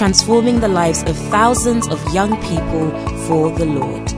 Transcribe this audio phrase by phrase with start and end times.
[0.00, 2.88] transforming the lives of thousands of young people
[3.26, 4.10] for the Lord.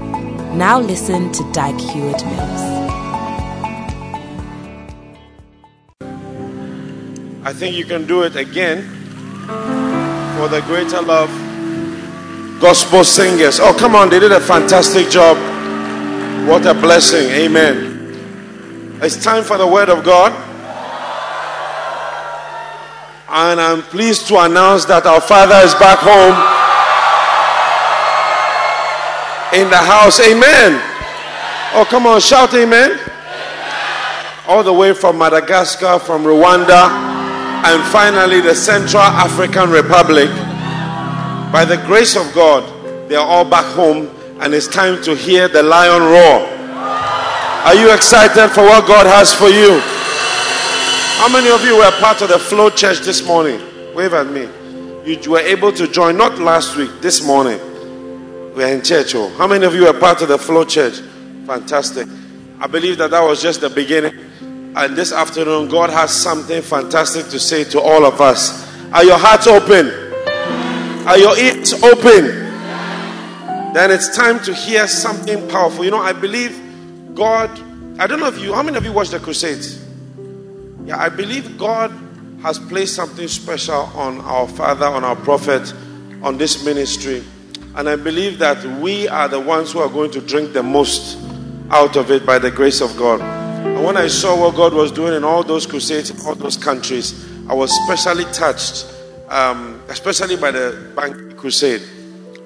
[0.55, 2.63] Now listen to Dag Heward Mills.
[7.43, 8.83] I think you can do it again
[10.37, 11.31] for the greater love
[12.61, 13.59] gospel singers.
[13.59, 15.37] Oh, come on, they did a fantastic job.
[16.49, 17.29] What a blessing.
[17.31, 19.01] Amen.
[19.03, 20.31] It's time for the word of God.
[23.33, 26.37] And I'm pleased to announce that our Father is back home
[29.57, 30.21] in the house.
[30.21, 30.77] Amen.
[31.73, 33.01] Oh, come on, shout amen.
[34.47, 36.93] All the way from Madagascar, from Rwanda,
[37.65, 40.29] and finally the Central African Republic.
[41.51, 42.69] By the grace of God,
[43.09, 44.11] they are all back home,
[44.41, 46.49] and it's time to hear the lion roar.
[47.65, 49.81] Are you excited for what God has for you?
[51.23, 53.61] How many of you were part of the Flow Church this morning?
[53.95, 54.49] Wave at me.
[55.09, 57.61] You were able to join, not last week, this morning.
[58.57, 59.15] We're in church.
[59.15, 59.29] Oh.
[59.39, 60.99] How many of you were part of the Flow Church?
[61.47, 62.09] Fantastic.
[62.59, 64.19] I believe that that was just the beginning.
[64.75, 68.69] And this afternoon, God has something fantastic to say to all of us.
[68.93, 69.93] Are your hearts open?
[71.07, 72.51] Are your ears open?
[73.75, 75.85] Then it's time to hear something powerful.
[75.85, 77.49] You know, I believe God.
[78.01, 79.82] I don't know if you, how many of you watched the crusades?
[80.85, 81.93] Yeah, I believe God
[82.43, 85.73] has placed something special on our father, on our prophet,
[86.23, 87.23] on this ministry.
[87.77, 91.19] And I believe that we are the ones who are going to drink the most
[91.71, 93.21] out of it by the grace of God.
[93.21, 96.57] And when I saw what God was doing in all those crusades, in all those
[96.57, 98.87] countries, I was specially touched,
[99.29, 101.83] um, especially by the Bangui Crusade.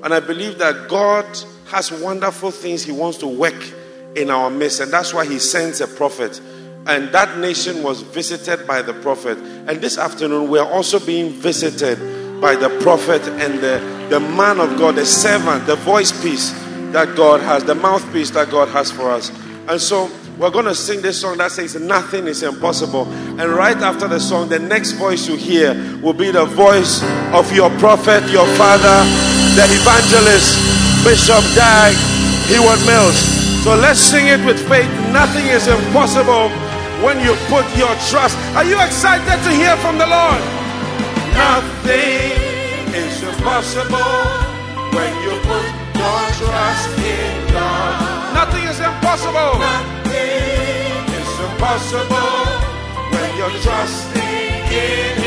[0.04, 1.24] And I believe that God
[1.68, 3.72] has wonderful things He wants to work
[4.14, 4.80] in our midst.
[4.80, 6.38] And that's why He sends a prophet
[6.86, 9.38] and that nation was visited by the prophet.
[9.38, 11.98] And this afternoon, we are also being visited
[12.40, 16.52] by the prophet and the, the man of God, the servant, the voice piece
[16.92, 19.30] that God has, the mouthpiece that God has for us.
[19.68, 20.08] And so
[20.38, 23.06] we're going to sing this song that says, Nothing is impossible.
[23.40, 27.02] And right after the song, the next voice you hear will be the voice
[27.34, 29.02] of your prophet, your father,
[29.58, 30.54] the evangelist,
[31.02, 31.96] Bishop Dag
[32.46, 33.18] Heward Mills.
[33.64, 34.88] So let's sing it with faith.
[35.10, 36.65] Nothing is impossible
[37.04, 38.36] when you put your trust.
[38.56, 40.40] Are you excited to hear from the Lord?
[41.36, 42.32] Nothing
[42.94, 44.16] is impossible
[44.96, 45.66] when you put
[46.00, 48.34] your trust in God.
[48.34, 49.60] Nothing is impossible.
[49.60, 52.36] Nothing is impossible
[53.12, 54.22] when you're trusting
[54.72, 55.25] in His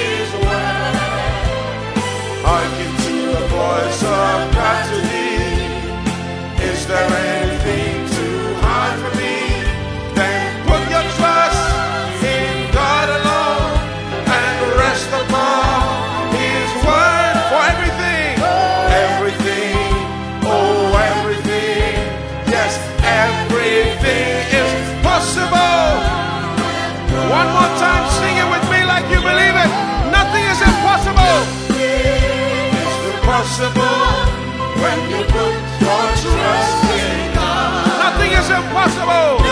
[38.49, 39.45] Nothing impossible.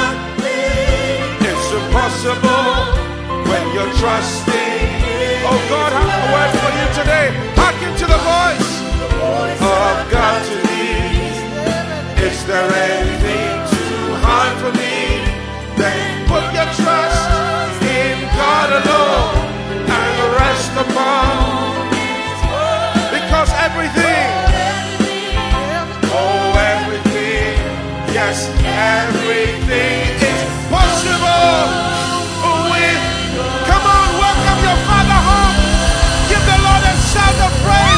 [1.45, 2.65] It's impossible
[3.45, 4.89] when you're trusting.
[5.45, 7.27] Oh God, I have a word for you today.
[7.53, 8.71] Hearken to the voice
[9.61, 12.25] of God to thee.
[12.25, 15.21] Is there anything too hard for me?
[15.77, 19.45] Then put your trust in God alone
[19.93, 21.85] and rest upon.
[23.13, 24.46] Because everything,
[28.27, 31.63] everything is possible.
[33.69, 35.55] Come on, welcome your father home.
[36.27, 37.96] Give the Lord a shout of praise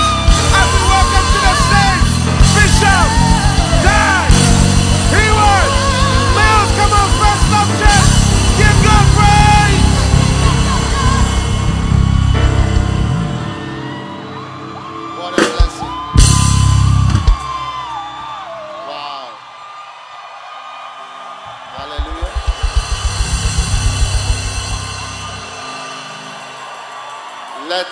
[27.69, 27.85] Let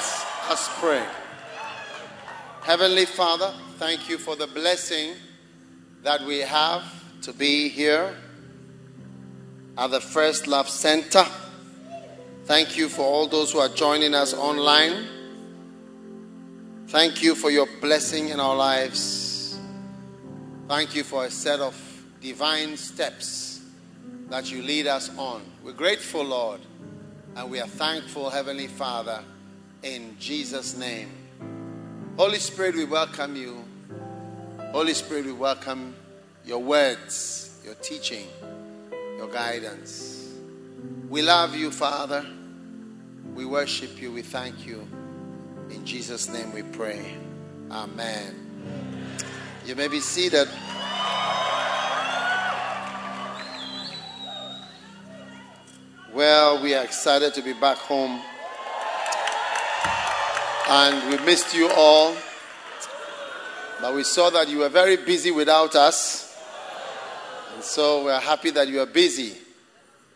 [0.49, 1.05] us pray.
[2.63, 5.13] Heavenly Father, thank you for the blessing
[6.01, 6.83] that we have
[7.21, 8.15] to be here
[9.77, 11.23] at the First Love Center.
[12.45, 15.05] Thank you for all those who are joining us online.
[16.87, 19.59] Thank you for your blessing in our lives.
[20.67, 21.75] Thank you for a set of
[22.19, 23.61] divine steps
[24.31, 25.43] that you lead us on.
[25.63, 26.61] We're grateful, Lord,
[27.35, 29.23] and we are thankful, Heavenly Father,
[29.95, 31.09] in Jesus' name.
[32.17, 33.63] Holy Spirit, we welcome you.
[34.71, 35.95] Holy Spirit, we welcome
[36.45, 38.27] your words, your teaching,
[39.17, 40.33] your guidance.
[41.09, 42.25] We love you, Father.
[43.33, 44.11] We worship you.
[44.11, 44.85] We thank you.
[45.69, 47.15] In Jesus' name we pray.
[47.71, 48.35] Amen.
[49.65, 50.49] You may be seated.
[56.13, 58.21] Well, we are excited to be back home.
[60.69, 62.15] And we missed you all.
[63.79, 66.37] But we saw that you were very busy without us.
[67.55, 69.37] And so we're happy that you are busy.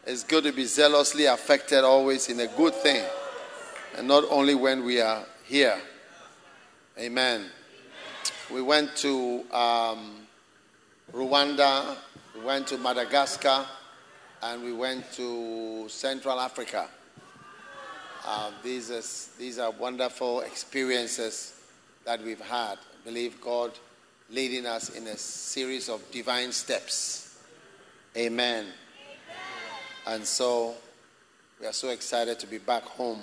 [0.06, 3.04] It's good to be zealously affected always in a good thing.
[3.98, 5.80] And not only when we are here.
[7.00, 7.46] Amen.
[8.52, 10.18] We went to um,
[11.14, 11.96] Rwanda,
[12.36, 13.66] we went to Madagascar,
[14.44, 16.90] and we went to Central Africa.
[18.26, 21.54] Uh, these, is, these are wonderful experiences
[22.06, 22.74] that we've had.
[22.74, 23.72] I believe God
[24.30, 27.40] leading us in a series of divine steps.
[28.16, 28.68] Amen.
[30.06, 30.76] And so
[31.60, 33.22] we are so excited to be back home.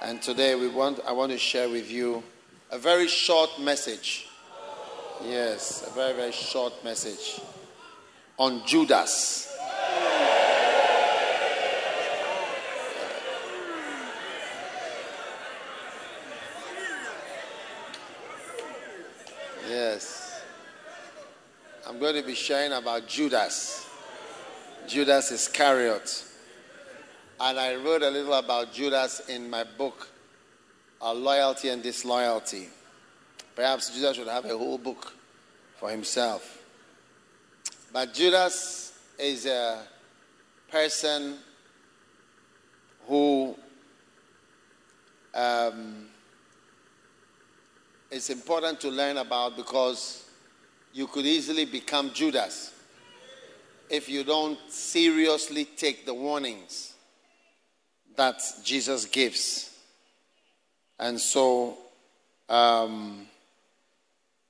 [0.00, 2.22] And today we want, I want to share with you
[2.70, 4.26] a very short message.
[5.24, 7.40] Yes, a very, very short message
[8.38, 9.48] on Judas.
[19.68, 20.42] Yes.
[21.88, 23.88] I'm going to be sharing about Judas.
[24.88, 26.24] Judas Iscariot.
[27.38, 30.08] And I wrote a little about Judas in my book,
[31.00, 32.68] uh, Loyalty and Disloyalty.
[33.54, 35.14] Perhaps Judas should have a whole book
[35.78, 36.64] for himself.
[37.92, 39.84] But Judas is a
[40.72, 41.36] person
[43.06, 43.54] who
[45.34, 46.06] um,
[48.10, 50.24] it's important to learn about because
[50.92, 52.72] you could easily become Judas
[53.88, 56.94] if you don't seriously take the warnings
[58.16, 59.70] that Jesus gives.
[60.98, 61.78] And so
[62.48, 63.26] um,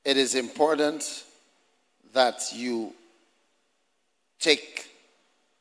[0.04, 1.24] it is important
[2.12, 2.92] that you
[4.38, 4.90] take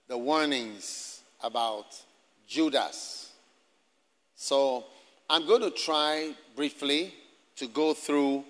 [0.07, 1.86] the warnings about
[2.48, 3.31] Judas.
[4.36, 4.86] So
[5.30, 7.13] I'm going to try briefly
[7.57, 8.44] to go through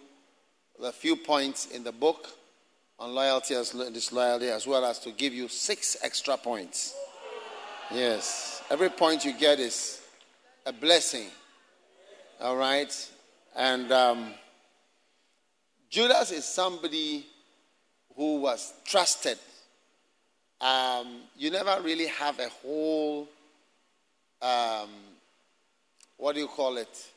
[0.82, 2.28] the few points in the book
[3.00, 6.96] on loyalty and disloyalty, as well as to give you six extra points.
[7.92, 10.02] Yes, every point you get is
[10.66, 11.28] a blessing.
[12.40, 12.92] All right,
[13.56, 14.34] and um,
[15.90, 17.26] Judas is somebody
[18.16, 19.38] who was trusted.
[20.60, 23.28] Um, you never really have a whole,
[24.42, 24.90] um,
[26.18, 27.12] what do you call it?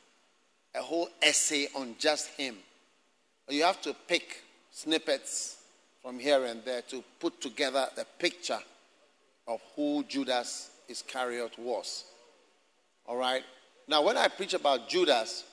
[0.75, 2.57] a whole essay on just him.
[3.49, 5.59] You have to pick snippets
[6.03, 8.59] from here and there to put together the picture
[9.47, 12.05] of who Judas Iscariot was.
[13.07, 13.43] All right?
[13.87, 15.45] Now, when I preach about Judas,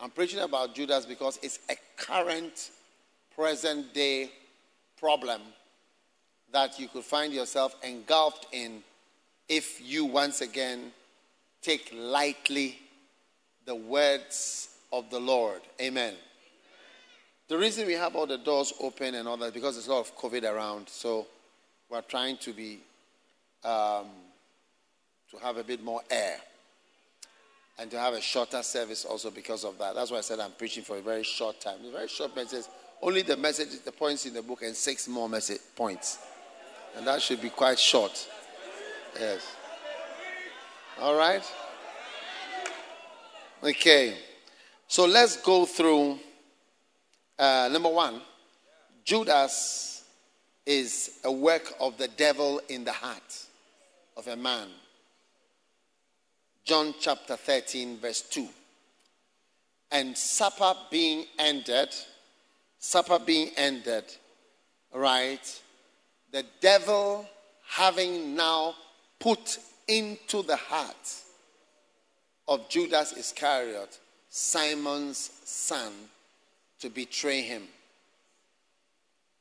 [0.00, 2.70] I'm preaching about Judas because it's a current,
[3.34, 4.30] present day
[4.98, 5.40] problem
[6.52, 8.82] that you could find yourself engulfed in
[9.48, 10.92] if you once again
[11.62, 12.78] take lightly
[13.64, 15.60] the words of the Lord.
[15.80, 16.14] Amen.
[17.48, 20.00] The reason we have all the doors open and all that because there's a lot
[20.00, 21.26] of COVID around, so
[21.88, 22.80] we're trying to be
[23.64, 24.06] um,
[25.30, 26.36] to have a bit more air
[27.78, 29.94] and to have a shorter service also because of that.
[29.94, 31.78] That's why I said I'm preaching for a very short time.
[31.86, 32.66] A very short message.
[33.00, 36.18] Only the message, the points in the book, and six more message points,
[36.96, 38.28] and that should be quite short.
[39.18, 39.56] Yes.
[41.00, 41.42] All right.
[43.62, 44.18] Okay.
[44.86, 46.18] So let's go through.
[47.38, 48.20] Uh, number one,
[49.04, 50.02] Judas
[50.66, 53.46] is a work of the devil in the heart
[54.16, 54.68] of a man.
[56.64, 58.46] John chapter 13, verse 2.
[59.92, 61.88] And supper being ended,
[62.78, 64.04] supper being ended,
[64.92, 65.62] right?
[66.32, 67.24] The devil
[67.66, 68.74] having now
[69.20, 71.14] put into the heart
[72.48, 75.92] of Judas Iscariot, Simon's son,
[76.80, 77.62] to betray him.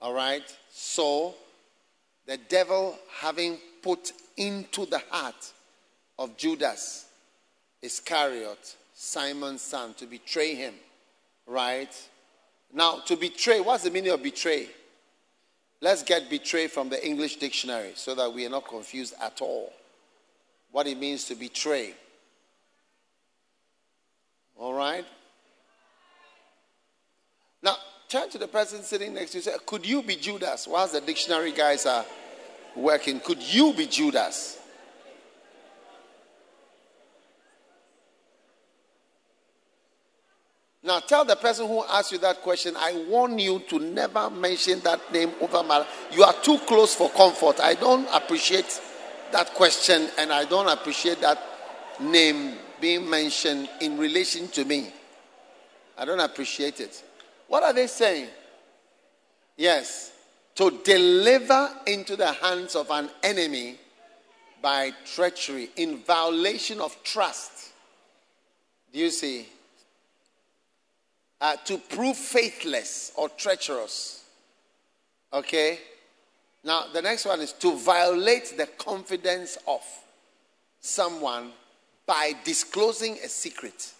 [0.01, 0.44] All right?
[0.72, 1.36] So,
[2.25, 5.53] the devil having put into the heart
[6.20, 7.06] of Judas
[7.82, 10.74] Iscariot, Simon's son, to betray him.
[11.46, 11.96] Right?
[12.74, 14.67] Now, to betray, what's the meaning of betray?
[15.79, 19.72] Let's get betray from the English dictionary so that we are not confused at all.
[20.72, 21.94] What it means to betray.
[24.58, 25.06] All right?
[27.68, 27.76] Now,
[28.08, 29.42] turn to the person sitting next to you.
[29.42, 30.68] Say, could you be Judas?
[30.68, 32.06] Whilst the dictionary guys are
[32.78, 34.58] working, could you be Judas?
[40.82, 44.80] Now tell the person who asked you that question, I warn you to never mention
[44.82, 47.60] that name over my You are too close for comfort.
[47.60, 48.80] I don't appreciate
[49.34, 51.40] that question and I don't appreciate that
[52.00, 54.94] name being mentioned in relation to me.
[55.98, 57.04] I don't appreciate it.
[57.48, 58.30] What are they saying?
[59.56, 60.12] Yes,
[60.56, 63.77] to deliver into the hands of an enemy
[64.62, 67.72] by treachery in violation of trust.
[68.92, 69.48] Do you see?
[71.39, 74.24] Uh, to prove faithless or treacherous.
[75.32, 75.80] Okay?
[76.63, 79.82] Now, the next one is to violate the confidence of
[80.80, 81.51] someone
[82.06, 83.94] by disclosing a secret.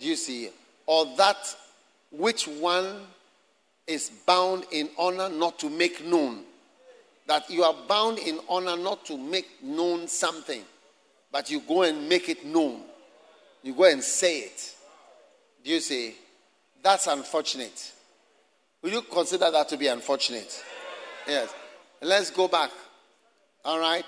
[0.00, 0.48] Do you see?
[0.86, 1.56] Or that
[2.12, 3.00] which one
[3.86, 6.44] is bound in honor not to make known.
[7.26, 10.62] That you are bound in honor not to make known something,
[11.30, 12.82] but you go and make it known.
[13.62, 14.76] You go and say it.
[15.64, 16.14] Do you see?
[16.82, 17.92] That's unfortunate.
[18.82, 20.62] Will you consider that to be unfortunate?
[21.26, 21.54] Yes.
[22.00, 22.70] Let's go back.
[23.64, 24.04] All right.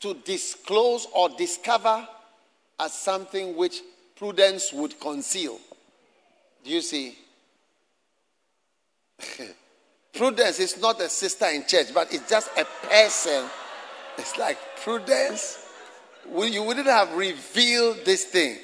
[0.00, 2.06] To disclose or discover
[2.80, 3.80] as something which
[4.16, 5.58] prudence would conceal.
[6.64, 7.16] Do you see?
[10.12, 13.44] prudence is not a sister in church, but it's just a person.
[14.16, 15.64] It's like prudence.
[16.26, 18.58] You wouldn't have revealed this thing.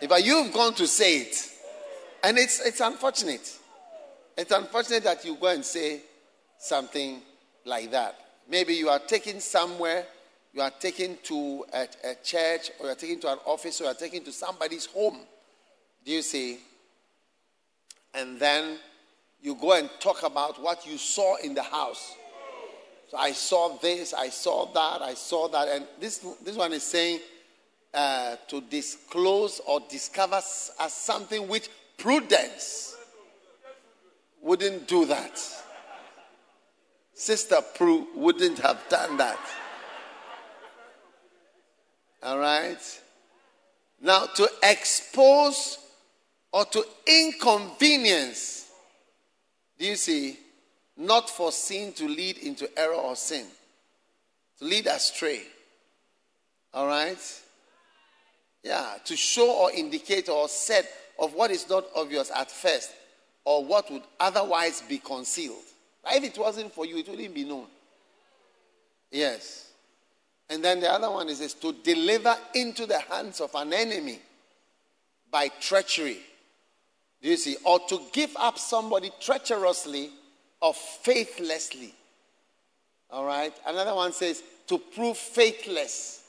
[0.00, 1.50] If you've gone to say it,
[2.22, 3.58] and it's, it's unfortunate.
[4.36, 6.00] It's unfortunate that you go and say
[6.58, 7.20] something
[7.64, 8.16] like that.
[8.48, 10.06] Maybe you are taken somewhere,
[10.52, 13.84] you are taken to a, a church, or you are taken to an office, or
[13.84, 15.18] you are taken to somebody's home.
[16.04, 16.58] Do you see?
[18.14, 18.78] And then
[19.42, 22.14] you go and talk about what you saw in the house.
[23.10, 25.68] So I saw this, I saw that, I saw that.
[25.68, 27.20] And this, this one is saying
[27.92, 31.68] uh, to disclose or discover as something which
[31.98, 32.96] prudence
[34.42, 35.40] wouldn't do that.
[37.12, 39.38] Sister Prue wouldn't have done that.
[42.22, 43.00] All right?
[44.00, 45.78] Now, to expose
[46.52, 48.59] or to inconvenience,
[49.80, 50.38] do you see?
[50.96, 53.46] Not for sin to lead into error or sin,
[54.58, 55.40] to lead astray.
[56.74, 57.18] All right?
[58.62, 60.86] Yeah, to show or indicate or set
[61.18, 62.90] of what is not obvious at first
[63.46, 65.56] or what would otherwise be concealed.
[66.06, 67.66] If it wasn't for you, it wouldn't be known.
[69.10, 69.72] Yes.
[70.50, 74.20] And then the other one is, is to deliver into the hands of an enemy
[75.30, 76.18] by treachery.
[77.22, 77.56] Do you see?
[77.64, 80.10] Or to give up somebody treacherously
[80.60, 81.94] or faithlessly.
[83.10, 83.52] All right.
[83.66, 86.24] Another one says to prove faithless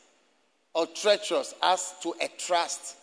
[0.74, 2.96] or treacherous as to a trust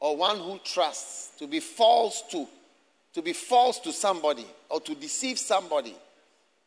[0.00, 2.48] or one who trusts to be false to,
[3.14, 5.94] to be false to somebody, or to deceive somebody,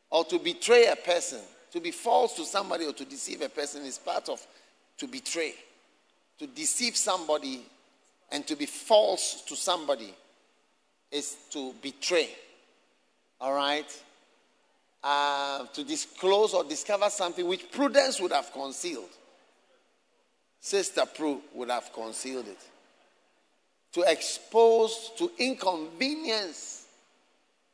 [0.10, 1.42] or to betray a person.
[1.72, 4.46] To be false to somebody or to deceive a person is part of
[5.00, 5.54] to betray.
[6.40, 7.66] To deceive somebody
[8.32, 10.14] and to be false to somebody
[11.12, 12.30] is to betray.
[13.40, 14.04] All right?
[15.04, 19.10] Uh, to disclose or discover something which prudence would have concealed.
[20.60, 22.58] Sister Prue would have concealed it
[23.96, 26.86] to expose, to inconvenience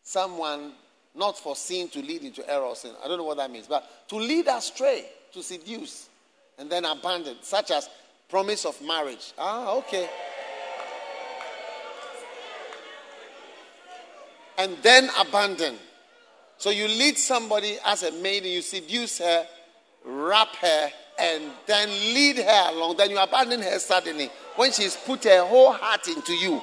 [0.04, 0.72] someone
[1.16, 2.92] not foreseen to lead into error or sin.
[3.04, 6.10] I don't know what that means, but to lead astray, to seduce,
[6.60, 7.90] and then abandon, such as
[8.30, 9.34] promise of marriage.
[9.40, 10.08] Ah, okay.
[14.62, 15.76] And then abandon.
[16.60, 19.48] So you lead somebody as a maiden, you seduce her,
[20.06, 22.98] wrap her, and then lead her along.
[22.98, 26.62] Then you abandon her suddenly when she's put her whole heart into you.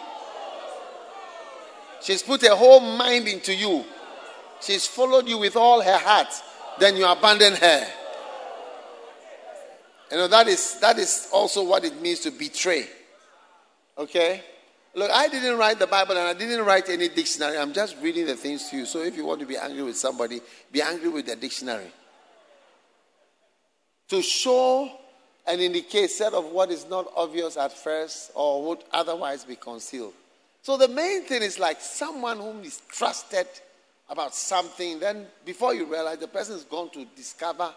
[2.01, 3.85] She's put her whole mind into you.
[4.61, 6.33] She's followed you with all her heart.
[6.79, 7.87] Then you abandon her.
[10.13, 12.87] You know, that is, that is also what it means to betray.
[13.99, 14.45] Okay?
[14.95, 17.59] Look, I didn't write the Bible and I didn't write any dictionary.
[17.59, 18.87] I'm just reading the things to you.
[18.87, 20.41] So if you want to be angry with somebody,
[20.73, 21.93] be angry with the dictionary.
[24.09, 24.91] To show
[25.47, 30.15] and indicate set of what is not obvious at first or would otherwise be concealed.
[30.63, 33.47] So the main thing is like someone whom is trusted
[34.11, 37.73] about something, then before you realize the person is going to discover,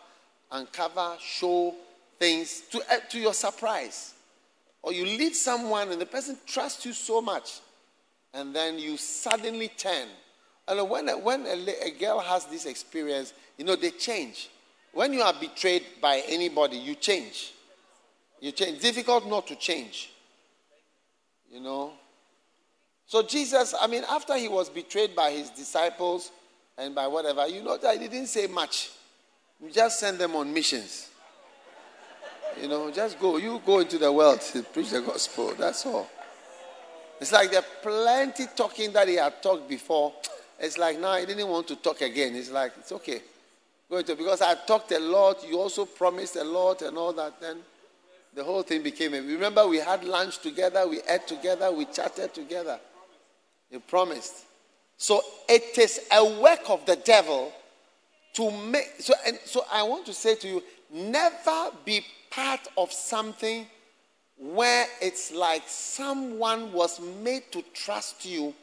[0.51, 1.75] uncover, show
[2.19, 4.13] things to, uh, to your surprise.
[4.83, 7.59] Or you lead someone and the person trusts you so much,
[8.33, 10.07] and then you suddenly turn.
[10.67, 14.49] And when, a, when a, a girl has this experience, you know, they change.
[14.93, 17.53] When you are betrayed by anybody, you change.
[18.39, 18.81] You change.
[18.81, 20.11] Difficult not to change.
[21.51, 21.93] You know,
[23.11, 26.31] so Jesus, I mean, after he was betrayed by his disciples
[26.77, 28.89] and by whatever, you know that he didn't say much.
[29.61, 31.09] He just sent them on missions.
[32.59, 33.37] You know, just go.
[33.37, 35.53] You go into the world to preach the gospel.
[35.57, 36.09] That's all.
[37.19, 40.13] It's like there plenty talking that he had talked before.
[40.59, 42.35] It's like now he didn't want to talk again.
[42.35, 43.21] It's like it's okay.
[43.89, 45.45] Go into because I talked a lot.
[45.47, 47.39] You also promised a lot and all that.
[47.39, 47.57] Then
[48.33, 49.21] the whole thing became a.
[49.21, 52.79] Remember, we had lunch together, we ate together, we chatted together.
[53.69, 54.45] You promised.
[54.97, 57.51] So it is a work of the devil
[58.33, 58.95] to make.
[58.99, 63.67] So, and so I want to say to you never be part of something
[64.37, 68.53] where it's like someone was made to trust you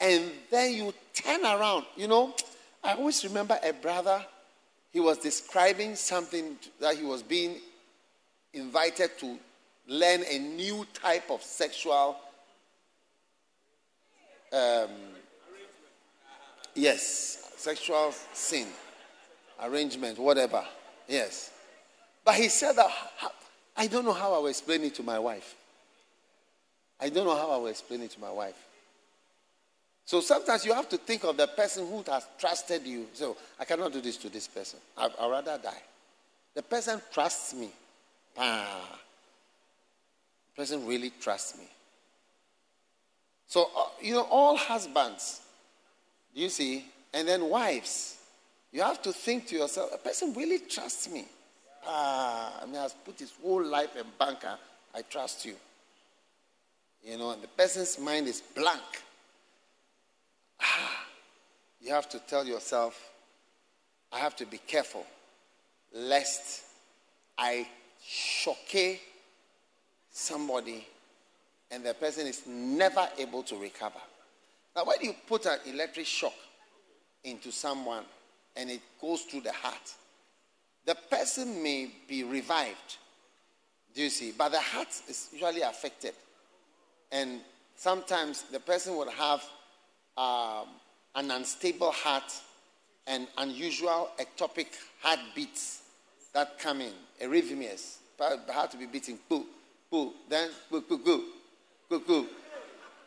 [0.00, 1.86] and then you turn around.
[1.96, 2.34] You know,
[2.84, 4.24] I always remember a brother,
[4.92, 7.56] he was describing something that he was being
[8.52, 9.38] invited to
[9.86, 12.16] learn a new type of sexual
[14.52, 14.90] um,
[16.74, 18.66] yes, sexual sin,
[19.62, 20.64] arrangement, whatever.
[21.08, 21.52] Yes.
[22.24, 22.90] But he said that
[23.76, 25.54] I don't know how I will explain it to my wife.
[27.00, 28.56] I don't know how I will explain it to my wife.
[30.04, 33.06] So sometimes you have to think of the person who has trusted you.
[33.12, 34.80] So I cannot do this to this person.
[34.96, 35.82] i would rather die.
[36.54, 37.70] The person trusts me.
[38.36, 38.66] The
[40.56, 41.68] person really trusts me.
[43.46, 45.40] So, uh, you know, all husbands,
[46.34, 48.18] you see, and then wives,
[48.72, 51.26] you have to think to yourself, a person really trusts me.
[51.86, 54.56] Ah, I mean, has put his whole life in banker.
[54.94, 55.54] I trust you.
[57.04, 59.02] You know, and the person's mind is blank.
[60.60, 61.06] Ah,
[61.80, 63.10] you have to tell yourself,
[64.12, 65.06] I have to be careful
[65.92, 66.62] lest
[67.38, 67.66] I
[68.04, 68.56] shock
[70.10, 70.86] somebody
[71.70, 74.00] and the person is never able to recover.
[74.74, 76.34] Now, why do you put an electric shock
[77.24, 78.04] into someone
[78.56, 79.94] and it goes through the heart,
[80.86, 82.96] the person may be revived.
[83.94, 84.32] Do you see?
[84.36, 86.14] But the heart is usually affected.
[87.12, 87.40] And
[87.76, 89.42] sometimes the person would have
[90.16, 90.68] um,
[91.14, 92.32] an unstable heart
[93.06, 94.68] and unusual ectopic
[95.00, 95.82] heartbeats
[96.32, 97.96] that come in, arrhythmias.
[98.18, 99.46] The heart to be beating, boo,
[99.90, 101.22] boo, then boo, boo cool,
[101.88, 102.26] cool, cool,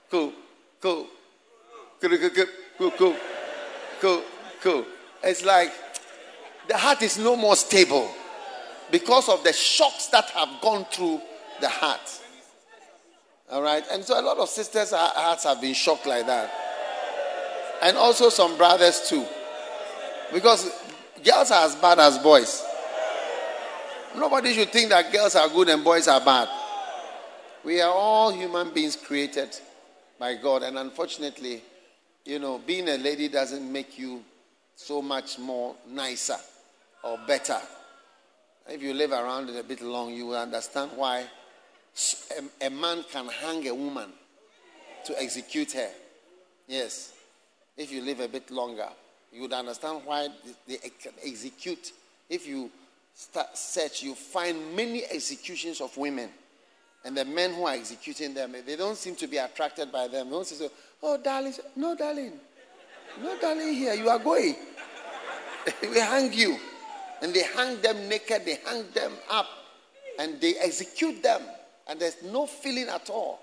[0.10, 0.34] cool,
[0.82, 1.08] cool,
[2.02, 2.18] cool,
[2.78, 3.16] cool, cool,
[4.02, 4.24] cool,
[4.62, 4.86] cool.
[5.24, 5.72] It's like
[6.68, 8.10] the heart is no more stable
[8.92, 11.20] because of the shocks that have gone through
[11.60, 12.22] the heart.
[13.52, 16.52] All right, and so a lot of sisters' hearts have been shocked like that,
[17.82, 19.26] and also some brothers too,
[20.32, 20.72] because
[21.24, 22.64] girls are as bad as boys.
[24.16, 26.48] Nobody should think that girls are good and boys are bad.
[27.64, 29.58] We are all human beings created
[30.20, 31.62] by God, and unfortunately,
[32.26, 34.24] you know, being a lady doesn't make you
[34.76, 36.38] so much more nicer
[37.04, 37.60] or better.
[38.68, 41.26] If you live around it a bit long, you will understand why
[42.62, 44.10] a, a man can hang a woman
[45.06, 45.90] to execute her.
[46.68, 47.14] Yes.
[47.76, 48.88] If you live a bit longer,
[49.32, 50.30] you would understand why
[50.68, 51.92] they can execute.
[52.30, 52.70] If you
[53.14, 56.30] start search, you find many executions of women
[57.06, 60.28] and the men who are executing them, they don't seem to be attracted by them.
[60.28, 60.70] They don't say,
[61.02, 62.34] oh, darling, no, darling,
[63.22, 64.56] no, darling, here, you are going.
[65.82, 66.58] we hang you.
[67.24, 69.48] And they hang them naked, they hang them up,
[70.20, 71.42] and they execute them.
[71.88, 73.40] And there's no feeling at all.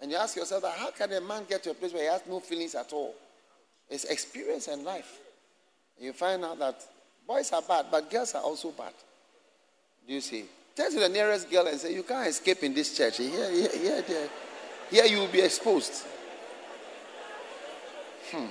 [0.00, 2.22] And you ask yourself, how can a man get to a place where he has
[2.26, 3.14] no feelings at all?
[3.90, 5.18] It's experience and life.
[6.00, 6.82] You find out that
[7.26, 8.94] boys are bad, but girls are also bad.
[10.06, 10.46] Do you see?
[10.74, 13.18] Tell to the nearest girl and say, You can't escape in this church.
[13.18, 14.28] Here, here, here, here,
[14.90, 16.04] here you will be exposed.
[18.30, 18.46] Hmm.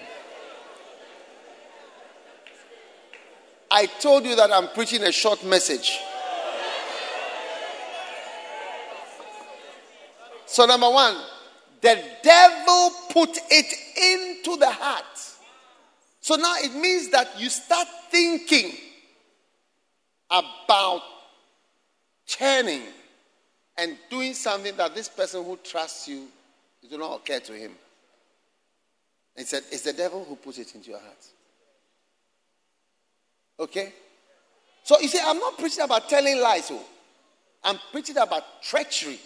[3.70, 6.00] I told you that I'm preaching a short message.
[10.46, 11.16] So, number one,
[11.82, 15.04] the devil put it into the heart.
[16.28, 18.74] So now it means that you start thinking
[20.30, 21.02] about
[22.28, 22.82] turning
[23.78, 26.28] and doing something that this person who trusts you,
[26.90, 27.72] do not occur to him.
[29.38, 31.26] He said, It's the devil who puts it into your heart.
[33.60, 33.94] Okay?
[34.84, 36.84] So you see, I'm not preaching about telling lies, oh.
[37.64, 39.20] I'm preaching about treachery.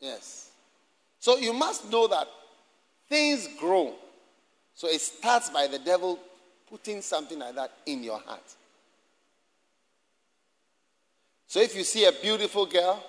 [0.00, 0.50] Yes.
[1.18, 2.28] So you must know that
[3.08, 3.94] things grow.
[4.74, 6.18] So it starts by the devil
[6.68, 8.54] putting something like that in your heart.
[11.46, 13.02] So if you see a beautiful girl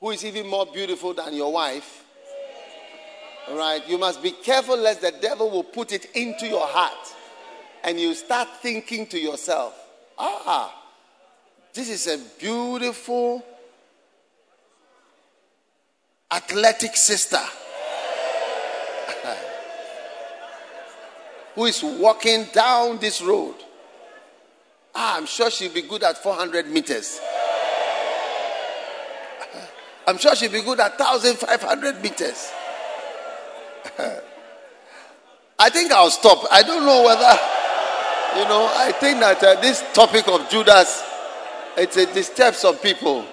[0.00, 2.04] who is even more beautiful than your wife,
[3.48, 7.14] all right, you must be careful lest the devil will put it into your heart
[7.84, 9.74] and you start thinking to yourself,
[10.18, 10.74] ah,
[11.72, 13.44] this is a beautiful
[16.30, 17.36] athletic sister
[21.54, 23.54] who is walking down this road.
[24.94, 27.20] Ah, I'm sure she'll be good at 400 meters.
[30.06, 32.50] I'm sure she'll be good at 1,500 meters.
[35.58, 36.44] I think I'll stop.
[36.50, 37.38] I don't know whether,
[38.36, 41.02] you know, I think that uh, this topic of Judas,
[41.76, 43.24] it, it disturbs some people.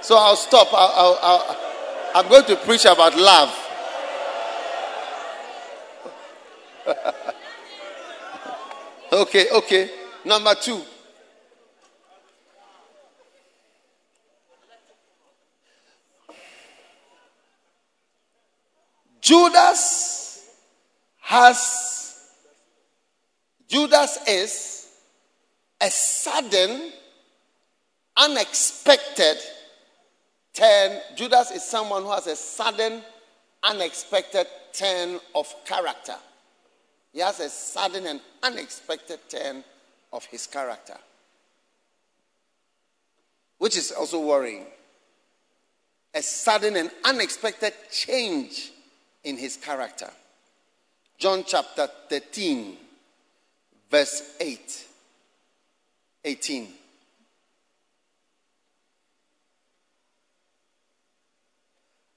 [0.00, 0.68] So I'll stop.
[0.72, 1.56] I'll,
[2.14, 3.54] I'm going to preach about love.
[9.12, 9.90] okay, okay.
[10.24, 10.82] Number two.
[19.20, 20.44] Judas
[21.20, 21.89] has,
[23.70, 24.88] Judas is
[25.80, 26.90] a sudden,
[28.16, 29.36] unexpected
[30.52, 31.00] turn.
[31.14, 33.00] Judas is someone who has a sudden,
[33.62, 36.16] unexpected turn of character.
[37.12, 39.62] He has a sudden and unexpected turn
[40.12, 40.96] of his character,
[43.58, 44.66] which is also worrying.
[46.12, 48.72] A sudden and unexpected change
[49.22, 50.10] in his character.
[51.18, 52.76] John chapter 13,
[53.90, 54.86] verse 8.
[56.24, 56.68] 18.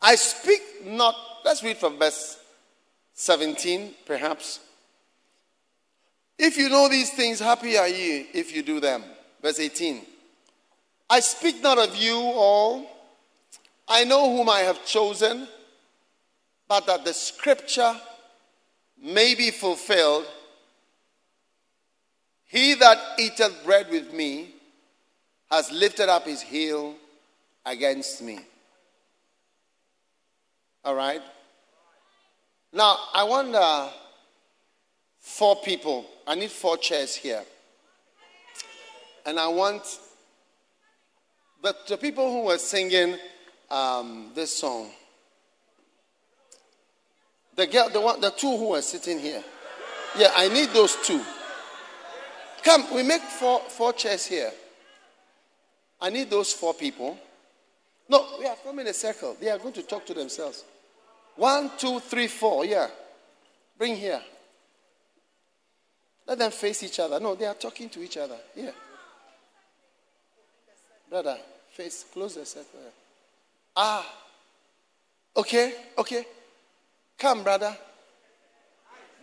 [0.01, 2.38] I speak not, let's read from verse
[3.13, 4.59] 17, perhaps.
[6.38, 9.03] If you know these things, happy are ye if you do them.
[9.41, 10.01] Verse 18.
[11.09, 12.89] I speak not of you all.
[13.88, 15.47] I know whom I have chosen
[16.67, 17.95] but that the scripture
[18.99, 20.25] may be fulfilled
[22.53, 24.53] He that eateth bread with me
[25.49, 26.93] has lifted up his heel
[27.65, 28.41] against me.
[30.85, 31.21] All right?
[32.71, 33.89] Now, I wonder
[35.19, 36.05] four people.
[36.27, 37.41] I need four chairs here.
[39.25, 39.81] And I want
[41.63, 43.15] the, the people who were singing
[43.71, 44.91] um, this song.
[47.55, 49.43] The girl, the one, the two who are sitting here.
[50.15, 51.19] Yeah, I need those two.
[52.63, 54.52] Come, we make four four chairs here.
[56.02, 57.17] I need those four people.
[58.10, 59.38] No, we are forming a circle.
[59.39, 60.63] They are going to talk to themselves.
[61.36, 62.65] One, two, three, four.
[62.65, 62.88] Yeah.
[63.78, 64.21] Bring here.
[66.28, 67.19] Let them face each other.
[67.19, 68.38] No, they are talking to each other.
[68.56, 68.71] Yeah.
[71.10, 71.38] Brother,
[71.71, 72.80] face, close the circle.
[73.76, 74.06] Ah.
[75.36, 76.26] Okay, okay.
[77.17, 77.76] Come, brother.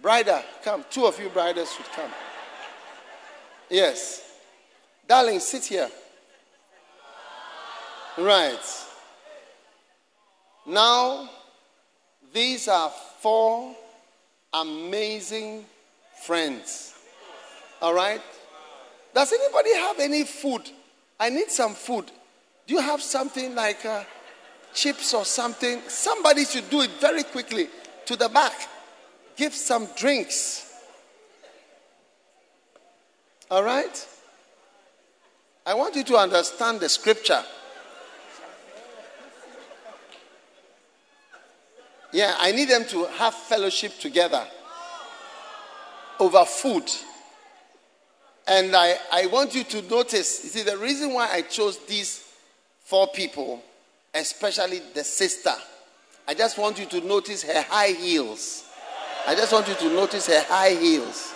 [0.03, 0.85] Brider, come.
[0.90, 2.11] Two of you briders should come.
[3.70, 4.22] Yes.
[5.06, 5.88] Darling, sit here.
[8.18, 8.59] Right.
[10.66, 11.30] Now,
[12.33, 13.74] these are four
[14.52, 15.64] amazing
[16.22, 16.94] friends.
[17.80, 18.20] All right?
[19.14, 20.62] Does anybody have any food?
[21.18, 22.11] I need some food.
[22.66, 24.04] Do you have something like uh,
[24.74, 25.80] chips or something?
[25.88, 27.68] Somebody should do it very quickly
[28.06, 28.52] to the back.
[29.37, 30.69] Give some drinks.
[33.50, 34.08] All right?
[35.66, 37.42] I want you to understand the scripture.
[42.12, 44.44] Yeah, I need them to have fellowship together
[46.18, 46.90] over food.
[48.46, 52.24] And I, I want you to notice, you see, the reason why I chose these
[52.82, 53.62] four people,
[54.14, 55.54] especially the sister,
[56.26, 58.64] I just want you to notice her high heels.
[59.26, 61.32] I just want you to notice her high heels.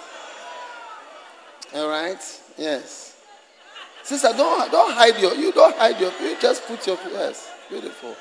[1.74, 2.40] All right?
[2.56, 3.16] Yes.
[4.02, 8.14] Sister, don't, don't hide your, you don't hide your, you just put your, yes, beautiful.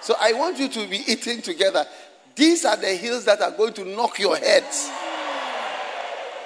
[0.00, 1.84] So I want you to be eating together.
[2.34, 4.90] These are the hills that are going to knock your heads.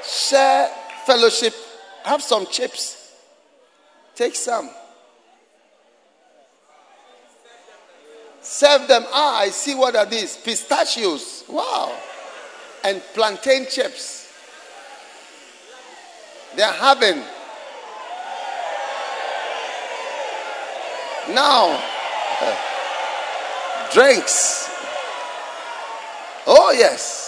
[0.04, 0.68] Share
[1.06, 1.54] fellowship.
[2.02, 3.12] Have some chips.
[4.14, 4.68] Take some.
[8.40, 9.04] Serve them.
[9.06, 10.36] Ah, I see what are these.
[10.36, 11.44] Pistachios.
[11.48, 11.96] Wow.
[12.82, 14.23] And plantain chips.
[16.56, 17.22] They're having.
[21.34, 21.82] Now,
[23.92, 24.70] drinks.
[26.46, 27.24] Oh, yes.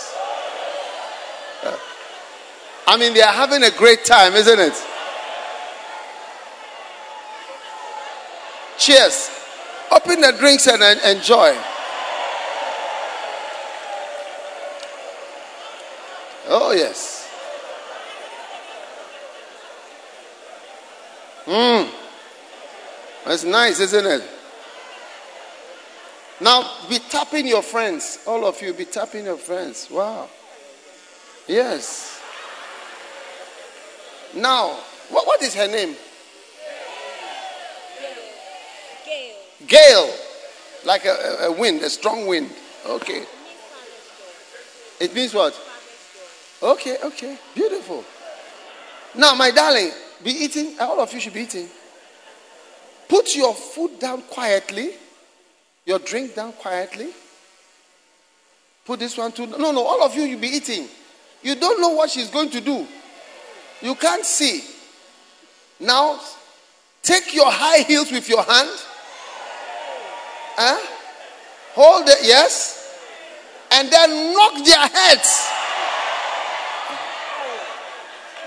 [2.87, 4.75] I mean, they are having a great time, isn't it?
[8.79, 9.31] Cheers.
[9.91, 11.57] Open the drinks and enjoy.
[16.49, 17.16] Oh, yes.
[21.47, 21.91] Mmm.
[23.25, 24.23] That's nice, isn't it?
[26.41, 28.19] Now, be tapping your friends.
[28.27, 29.89] All of you, be tapping your friends.
[29.91, 30.29] Wow.
[31.49, 32.21] Yes.
[34.35, 34.79] Now,
[35.09, 35.97] what, what is her name?
[39.07, 39.35] Gail.
[39.67, 40.15] Gail.
[40.85, 42.51] Like a, a wind, a strong wind.
[42.87, 43.25] Okay.
[45.01, 45.59] It means what?
[46.63, 47.39] Okay, okay.
[47.55, 48.05] Beautiful.
[49.15, 49.91] Now, my darling,
[50.25, 50.77] be eating.
[50.79, 51.69] Uh, all of you should be eating.
[53.09, 54.91] Put your food down quietly,
[55.85, 57.09] your drink down quietly.
[58.85, 59.47] Put this one too.
[59.47, 60.89] No, no, all of you, you'll be eating.
[61.43, 62.87] You don't know what she's going to do.
[63.83, 64.63] You can't see.
[65.79, 66.19] Now,
[67.03, 68.71] take your high heels with your hand.
[70.57, 70.79] Huh?
[71.75, 72.99] Hold it, yes.
[73.71, 75.51] And then knock their heads.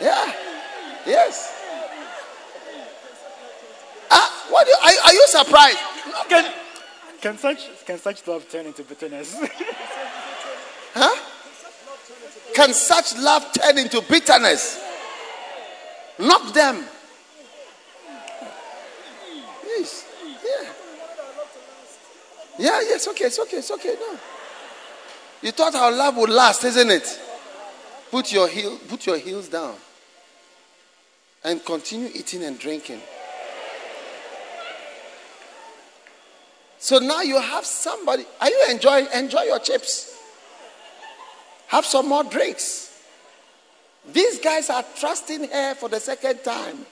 [0.02, 0.34] Yeah.
[1.06, 1.56] Yes.
[4.10, 5.78] Ah, what you, are, are, you surprised?
[6.28, 6.54] Can,
[7.22, 9.38] can such can such love turn into bitterness?
[10.94, 11.26] huh?
[12.54, 14.84] Can such love turn into bitterness?
[16.20, 16.84] Knock them.
[19.66, 20.06] Yes.
[20.44, 20.70] Yeah.
[22.58, 23.96] Yeah, yes, okay, it's okay, it's okay.
[23.98, 24.20] No.
[25.42, 27.20] You thought our love would last, isn't it?
[28.12, 29.76] Put your heel, put your heels down.
[31.46, 33.00] And continue eating and drinking.
[36.80, 38.26] So now you have somebody.
[38.40, 39.08] Are you enjoying?
[39.14, 40.18] Enjoy your chips.
[41.68, 42.90] Have some more drinks.
[44.12, 46.86] These guys are trusting her for the second time.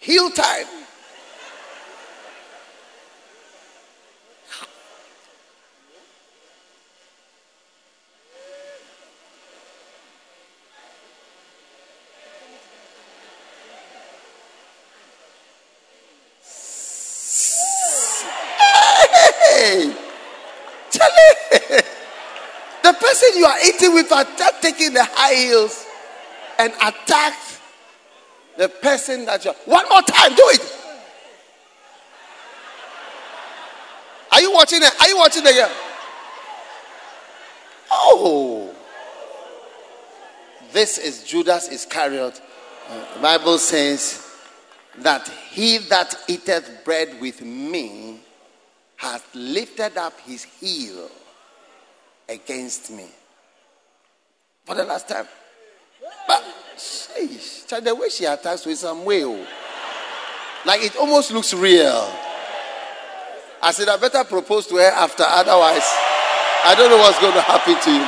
[0.00, 0.66] Heel time.
[23.36, 24.24] You are eating with are
[24.60, 25.86] taking the high heels
[26.58, 27.34] and attack
[28.56, 29.56] the person that you are.
[29.64, 30.74] One more time, do it.
[34.32, 34.92] Are you watching it?
[35.00, 35.70] Are you watching it again?
[37.90, 38.74] Oh.
[40.72, 42.40] This is Judas Iscariot.
[42.88, 44.24] Uh, the Bible says
[44.98, 48.20] that he that eateth bread with me
[48.96, 51.10] hath lifted up his heel
[52.28, 53.06] against me.
[54.64, 55.26] For the last time.
[56.26, 56.44] But
[56.76, 59.46] sheesh, the way she attacks with some way, oh.
[60.66, 62.12] like it almost looks real.
[63.60, 65.82] I said, I better propose to her after, otherwise,
[66.64, 68.06] I don't know what's going to happen to you.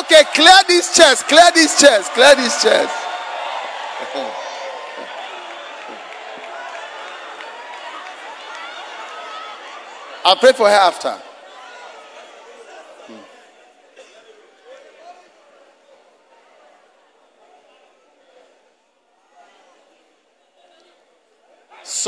[0.00, 2.90] Okay, clear these chairs, clear these chairs, clear these chairs.
[10.24, 11.27] I'll pray for her after.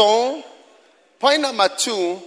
[0.01, 0.43] So,
[1.19, 2.19] point number two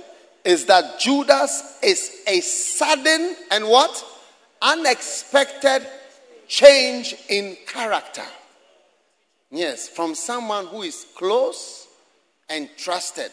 [0.45, 4.05] is that Judas is a sudden and what?
[4.62, 5.81] Unexpected
[6.47, 8.29] change in character.
[9.49, 11.88] Yes, from someone who is close
[12.47, 13.31] and trusted.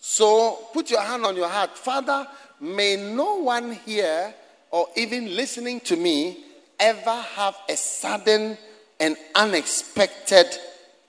[0.00, 1.76] So put your hand on your heart.
[1.76, 2.26] Father,
[2.58, 4.32] may no one here
[4.70, 6.42] or even listening to me
[6.80, 8.56] ever have a sudden
[8.98, 10.46] and unexpected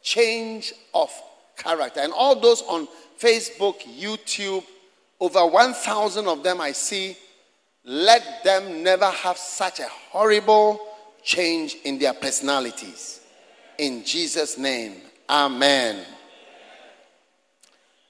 [0.01, 1.09] change of
[1.57, 1.99] character.
[1.99, 2.87] And all those on
[3.19, 4.63] Facebook, YouTube,
[5.19, 7.15] over 1,000 of them I see,
[7.85, 10.79] let them never have such a horrible
[11.23, 13.21] change in their personalities.
[13.77, 14.95] In Jesus' name,
[15.29, 16.05] Amen.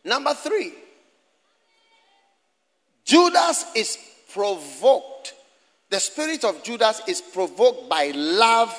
[0.03, 0.73] Number three,
[3.05, 3.97] Judas is
[4.33, 5.33] provoked.
[5.89, 8.75] The spirit of Judas is provoked by love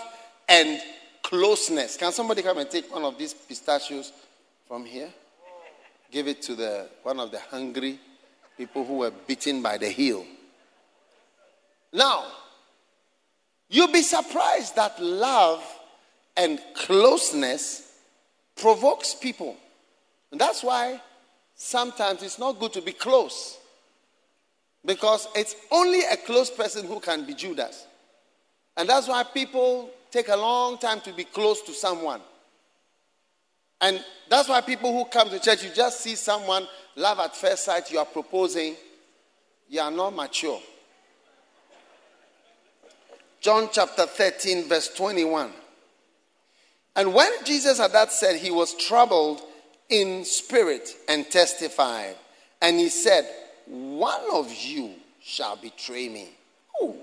[0.48, 0.80] and
[1.22, 1.96] closeness.
[1.96, 4.12] Can somebody come and take one of these pistachios
[4.74, 5.10] from here?
[6.10, 8.00] Give it to the one of the hungry
[8.58, 10.26] people who were beaten by the heel.
[11.92, 12.24] Now,
[13.68, 15.62] you'll be surprised that love
[16.36, 17.88] and closeness
[18.56, 19.56] provokes people.
[20.32, 21.00] And that's why
[21.54, 23.56] sometimes it's not good to be close.
[24.84, 27.86] Because it's only a close person who can be Judas.
[28.76, 32.20] And that's why people take a long time to be close to someone.
[33.80, 37.64] And that's why people who come to church, you just see someone, love at first
[37.64, 38.76] sight, you are proposing,
[39.68, 40.60] you are not mature.
[43.40, 45.52] John chapter 13, verse 21.
[46.96, 49.42] And when Jesus had that said, he was troubled
[49.88, 52.16] in spirit and testified.
[52.62, 53.28] And he said,
[53.66, 56.30] One of you shall betray me.
[56.82, 56.96] Ooh.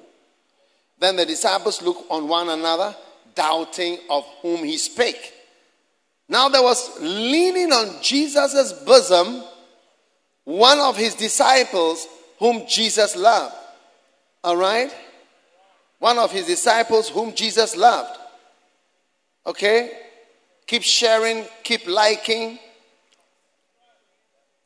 [0.99, 2.95] Then the disciples looked on one another,
[3.36, 5.34] doubting of whom he spake.
[6.32, 9.44] Now there was leaning on Jesus' bosom
[10.46, 12.08] one of his disciples
[12.39, 13.54] whom Jesus loved.
[14.41, 14.96] All right?
[16.00, 18.17] One of his disciples whom Jesus loved.
[19.46, 19.91] Okay?
[20.67, 22.60] Keep sharing, keep liking.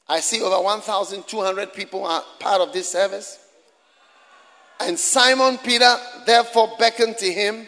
[0.07, 3.39] I see over 1,200 people are part of this service.
[4.81, 5.97] And Simon Peter
[6.27, 7.67] therefore beckoned to him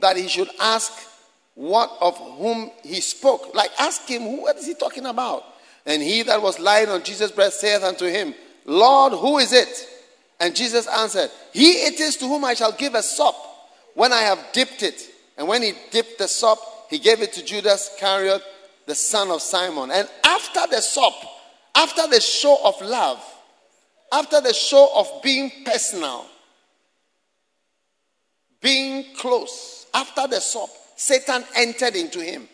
[0.00, 0.92] that he should ask
[1.58, 3.52] what of whom he spoke.
[3.52, 5.42] Like, ask him, what is he talking about?
[5.84, 8.32] And he that was lying on Jesus' breast saith unto him,
[8.64, 9.88] Lord, who is it?
[10.38, 13.34] And Jesus answered, He it is to whom I shall give a sop
[13.94, 15.02] when I have dipped it.
[15.36, 18.40] And when he dipped the sop, he gave it to Judas Iscariot,
[18.86, 19.90] the son of Simon.
[19.90, 21.14] And after the sop,
[21.74, 23.20] after the show of love,
[24.12, 26.24] after the show of being personal,
[28.60, 32.48] being close, after the sop, Satan entered into him.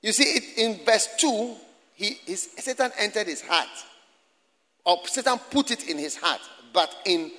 [0.00, 1.54] You see, it, in verse 2,
[1.94, 3.68] he, his, Satan entered his heart.
[4.84, 6.40] Or Satan put it in his heart.
[6.72, 7.32] But in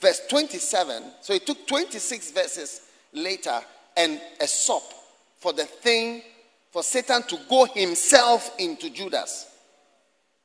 [0.00, 3.58] verse 27, so it took 26 verses later
[3.96, 4.84] and a sop
[5.38, 6.22] for the thing,
[6.70, 9.50] for Satan to go himself into Judas.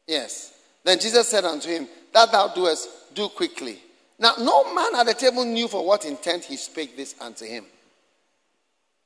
[0.07, 0.53] Yes.
[0.83, 3.77] Then Jesus said unto him, That thou doest, do quickly.
[4.17, 7.65] Now, no man at the table knew for what intent he spake this unto him.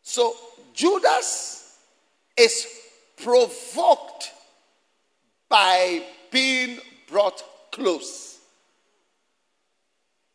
[0.10, 0.38] So,
[0.74, 1.78] Judas
[2.38, 2.66] is
[3.22, 4.32] provoked
[5.50, 7.44] by being brought
[7.74, 8.40] close.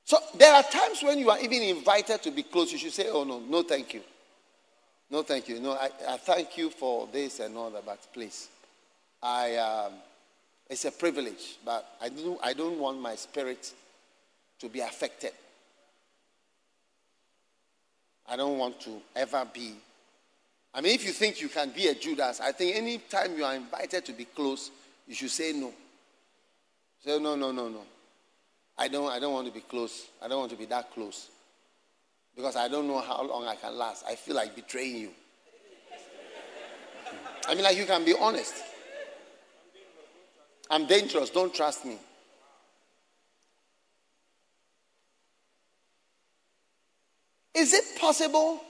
[0.04, 3.08] So, there are times when you are even invited to be close, you should say,
[3.08, 4.02] Oh, no, no, thank you.
[5.10, 5.58] No, thank you.
[5.58, 8.48] No, I, I thank you for this and all that, but please,
[9.22, 9.94] I, um,
[10.68, 13.72] it's a privilege, but I don't, I don't want my spirit
[14.58, 15.32] to be affected.
[18.28, 19.74] I don't want to ever be.
[20.74, 23.44] I mean, if you think you can be a Judas, I think any time you
[23.44, 24.70] are invited to be close,
[25.06, 25.72] you should say no.
[27.04, 27.82] Say no, no, no, no.
[28.78, 30.06] I don't, I don't want to be close.
[30.22, 31.28] I don't want to be that close.
[32.34, 34.04] Because I don't know how long I can last.
[34.08, 35.10] I feel like betraying you.
[37.46, 38.54] I mean, like you can be honest.
[40.70, 41.28] I'm dangerous.
[41.28, 41.98] Don't trust me.
[47.54, 48.60] Is it possible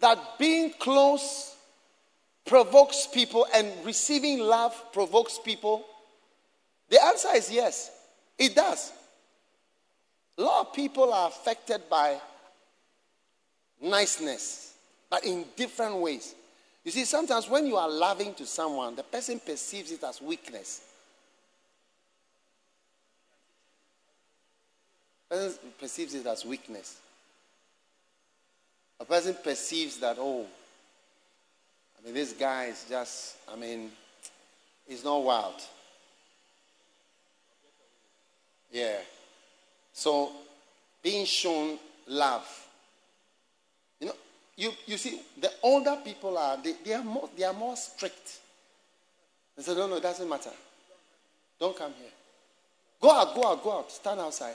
[0.00, 1.56] that being close
[2.44, 5.84] provokes people and receiving love provokes people?
[6.88, 7.90] The answer is yes,
[8.38, 8.92] it does.
[10.38, 12.18] A lot of people are affected by
[13.80, 14.74] niceness,
[15.10, 16.34] but in different ways.
[16.84, 20.80] You see, sometimes when you are loving to someone, the person perceives it as weakness.
[25.28, 27.01] Person perceives it as weakness.
[29.02, 30.46] A person perceives that, oh,
[31.98, 33.90] I mean, this guy is just, I mean,
[34.86, 35.60] he's not wild.
[38.70, 38.98] Yeah.
[39.92, 40.30] So,
[41.02, 42.46] being shown love.
[43.98, 44.14] You know,
[44.56, 48.38] you, you see, the older people are, they, they, are more, they are more strict.
[49.56, 50.52] They say, no, no, it doesn't matter.
[51.58, 52.10] Don't come here.
[53.00, 53.90] Go out, go out, go out.
[53.90, 54.54] Stand outside.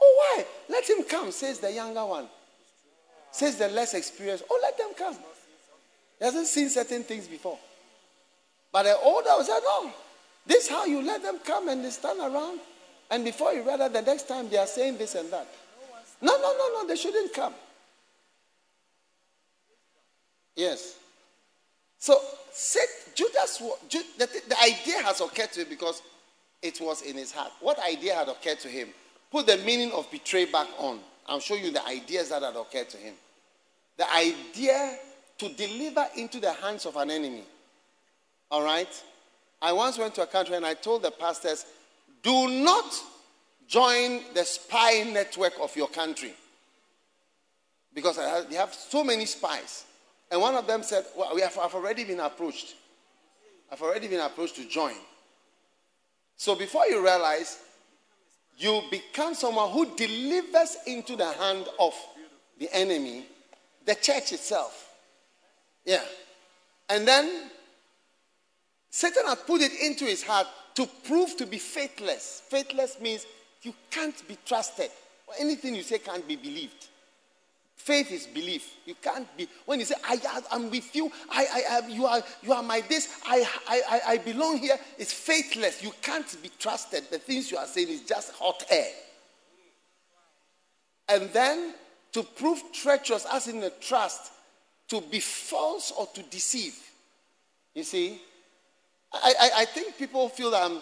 [0.00, 0.44] Oh, why?
[0.68, 2.28] Let him come, says the younger one.
[3.34, 5.16] Says the less experienced, oh, let them come.
[6.20, 7.58] He hasn't seen certain things before.
[8.72, 9.90] But the older was said, no,
[10.46, 12.60] this how you let them come and they stand around.
[13.10, 15.48] And before you read that, the next time they are saying this and that.
[16.22, 17.54] No, no, no, no, they shouldn't come.
[20.54, 20.96] Yes.
[21.98, 22.16] So
[23.16, 23.60] Judas,
[23.90, 26.02] the, the idea has occurred to him because
[26.62, 27.50] it was in his heart.
[27.58, 28.90] What idea had occurred to him?
[29.32, 31.00] Put the meaning of betray back on.
[31.26, 33.14] I'll show you the ideas that had occurred to him.
[33.96, 34.98] The idea
[35.38, 37.44] to deliver into the hands of an enemy.
[38.50, 38.88] All right?
[39.60, 41.64] I once went to a country and I told the pastors,
[42.22, 42.94] do not
[43.66, 46.32] join the spy network of your country.
[47.92, 48.16] Because
[48.48, 49.84] they have so many spies.
[50.30, 52.74] And one of them said, Well, we have, I've already been approached.
[53.70, 54.94] I've already been approached to join.
[56.36, 57.60] So before you realize,
[58.58, 61.94] you become someone who delivers into the hand of
[62.58, 63.26] the enemy
[63.86, 64.90] the church itself.
[65.84, 66.02] Yeah.
[66.88, 67.50] And then
[68.90, 72.42] Satan had put it into his heart to prove to be faithless.
[72.48, 73.26] Faithless means
[73.62, 74.90] you can't be trusted.
[75.38, 76.88] Anything you say can't be believed.
[77.76, 78.76] Faith is belief.
[78.86, 80.18] You can't be when you say I
[80.52, 81.10] am with you.
[81.30, 83.20] I, I, I, you are you are my this.
[83.26, 84.78] I, I I belong here.
[84.96, 85.82] It's faithless.
[85.82, 87.04] You can't be trusted.
[87.10, 88.90] The things you are saying is just hot air.
[91.08, 91.74] And then
[92.14, 94.32] to prove treacherous, as in a trust,
[94.88, 96.76] to be false or to deceive.
[97.74, 98.20] You see,
[99.12, 100.80] I, I, I think people feel that I'm,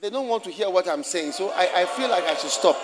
[0.00, 2.50] they don't want to hear what I'm saying, so I, I feel like I should
[2.50, 2.76] stop.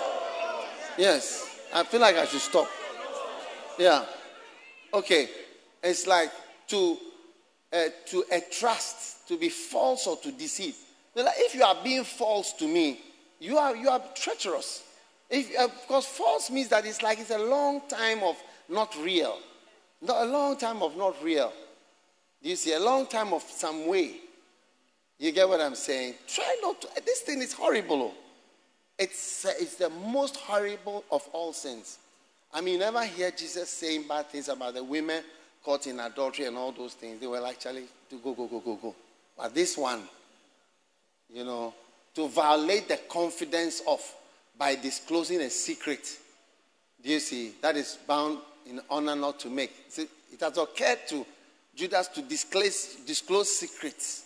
[0.97, 2.67] Yes, I feel like I should stop.
[3.77, 4.05] Yeah.
[4.93, 5.29] Okay.
[5.83, 6.31] It's like
[6.67, 6.97] to
[7.71, 10.75] uh, to a trust, to be false or to deceive.
[11.15, 12.99] Like if you are being false to me,
[13.39, 14.83] you are you are treacherous.
[15.29, 18.35] If, uh, because false means that it's like it's a long time of
[18.67, 19.37] not real.
[20.01, 21.53] Not a long time of not real.
[22.41, 22.73] You see?
[22.73, 24.15] A long time of some way.
[25.17, 26.15] You get what I'm saying?
[26.27, 26.87] Try not to.
[27.05, 28.13] This thing is horrible.
[28.97, 31.99] It's, uh, it's the most horrible of all sins.
[32.53, 35.23] I mean, you never hear Jesus saying bad things about the women
[35.63, 37.19] caught in adultery and all those things.
[37.19, 38.95] They were actually to go, go, go, go, go.
[39.37, 40.01] But this one,
[41.31, 41.73] you know,
[42.15, 44.01] to violate the confidence of
[44.59, 46.05] by disclosing a secret.
[47.01, 47.53] Do you see?
[47.61, 49.71] That is bound in honor not to make.
[49.87, 51.25] See, it has occurred to
[51.73, 54.25] Judas to disclose, disclose secrets.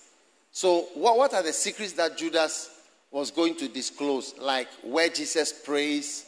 [0.52, 2.72] So, what, what are the secrets that Judas
[3.12, 4.34] was going to disclose?
[4.40, 6.26] Like where Jesus prays,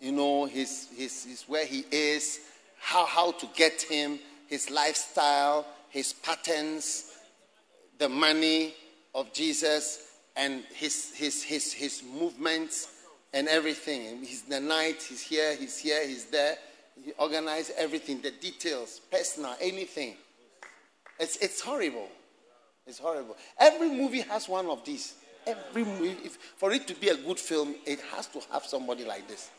[0.00, 2.38] you know, his, his, his where he is,
[2.78, 7.12] how, how to get him, his lifestyle, his patterns,
[7.98, 8.72] the money
[9.16, 10.06] of Jesus,
[10.36, 12.88] and his, his, his, his movements
[13.32, 14.22] and everything.
[14.24, 16.56] He's the night, he's here, he's here, he's there.
[17.04, 20.16] He organized everything, the details, personal, anything.
[21.20, 22.08] It's, it's horrible.
[22.86, 23.36] It's horrible.
[23.58, 25.14] Every movie has one of these.
[25.46, 29.04] Every movie, if, for it to be a good film, it has to have somebody
[29.04, 29.50] like this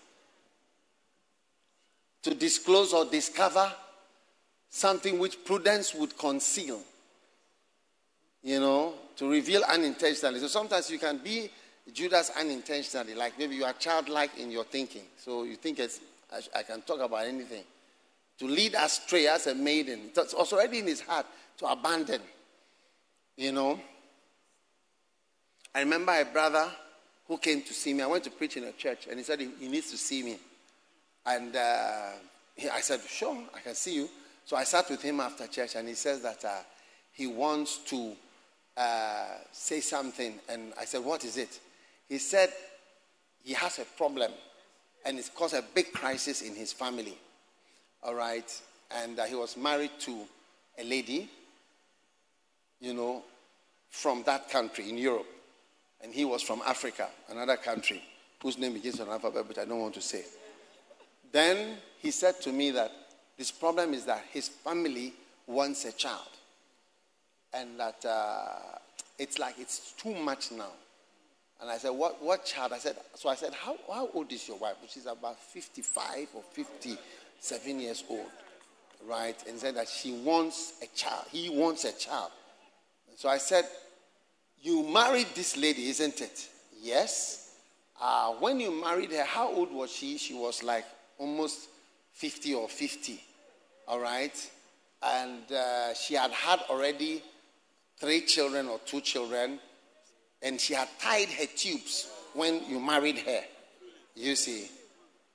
[2.23, 3.71] to disclose or discover
[4.69, 6.81] something which prudence would conceal.
[8.43, 10.39] You know, to reveal unintentionally.
[10.39, 11.49] So sometimes you can be
[11.93, 15.03] Judas unintentionally, like maybe you are childlike in your thinking.
[15.17, 15.99] So you think it's,
[16.31, 17.63] I, I can talk about anything.
[18.39, 20.11] To lead astray as a maiden.
[20.15, 21.25] It's already in his heart
[21.57, 22.21] to abandon.
[23.35, 23.79] You know.
[25.73, 26.69] I remember a brother
[27.27, 28.01] who came to see me.
[28.01, 30.23] I went to preach in a church and he said he, he needs to see
[30.23, 30.37] me.
[31.25, 32.11] And uh,
[32.55, 34.09] he, I said, Sure, I can see you.
[34.45, 36.61] So I sat with him after church, and he says that uh,
[37.11, 38.15] he wants to
[38.75, 40.39] uh, say something.
[40.49, 41.59] And I said, What is it?
[42.09, 42.49] He said
[43.43, 44.31] he has a problem,
[45.05, 47.17] and it's caused a big crisis in his family.
[48.03, 48.51] All right.
[48.91, 50.23] And uh, he was married to
[50.79, 51.29] a lady,
[52.81, 53.23] you know,
[53.89, 55.27] from that country in Europe.
[56.01, 58.01] And he was from Africa, another country,
[58.41, 60.23] whose name begins with an alphabet, but I don't want to say.
[61.31, 62.91] Then he said to me that
[63.37, 65.13] this problem is that his family
[65.45, 66.29] wants a child.
[67.53, 68.79] And that uh,
[69.17, 70.71] it's like it's too much now.
[71.61, 72.71] And I said, what, what child?
[72.71, 74.75] I said, so I said, how, how old is your wife?
[74.87, 78.27] She's about 55 or 57 years old.
[79.05, 79.35] Right?
[79.47, 81.25] And said that she wants a child.
[81.31, 82.31] He wants a child.
[83.15, 83.65] so I said,
[84.61, 86.47] you married this lady, isn't it?
[86.81, 87.55] Yes.
[88.01, 90.17] Uh, when you married her, how old was she?
[90.17, 90.85] She was like
[91.17, 91.69] almost
[92.13, 93.21] 50 or 50.
[93.87, 94.49] All right?
[95.01, 97.21] And uh, she had had already
[97.97, 99.59] three children or two children,
[100.41, 103.41] and she had tied her tubes when you married her.
[104.15, 104.67] You see.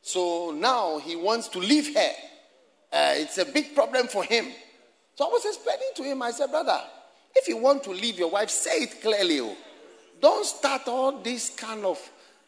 [0.03, 2.11] So now he wants to leave her.
[2.93, 4.47] Uh, it's a big problem for him.
[5.15, 6.81] So I was explaining to him, I said, brother,
[7.35, 9.41] if you want to leave your wife, say it clearly.
[9.41, 9.57] Oh.
[10.21, 11.99] Don't start all this kind of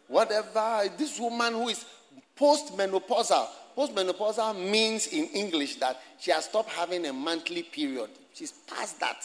[0.09, 0.89] whatever.
[0.97, 1.85] This woman who is
[2.39, 3.49] postmenopausal.
[3.77, 8.11] Postmenopausal means in English that she has stopped having a monthly period.
[8.35, 9.23] She's past that.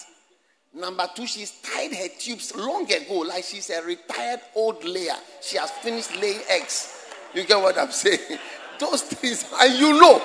[0.74, 5.16] Number two, she's tied her tubes long ago, like she's a retired old layer.
[5.42, 7.06] She has finished laying eggs.
[7.34, 8.20] You get what I'm saying?
[8.80, 10.22] Those things, and you know,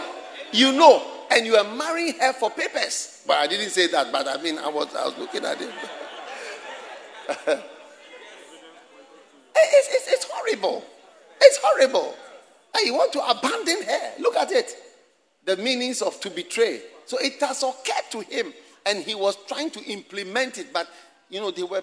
[0.52, 3.22] you know, and you are marrying her for papers.
[3.26, 5.70] But I didn't say that, but I mean, I was, I was looking at it.
[9.56, 10.84] it's, it's, it's horrible.
[11.40, 12.14] It's horrible.
[12.76, 14.12] And you want to abandon her.
[14.20, 14.74] Look at it.
[15.44, 16.80] The meanings of to betray.
[17.04, 18.52] So it has occurred to him
[18.86, 20.88] and he was trying to implement it, but
[21.28, 21.82] you know, there were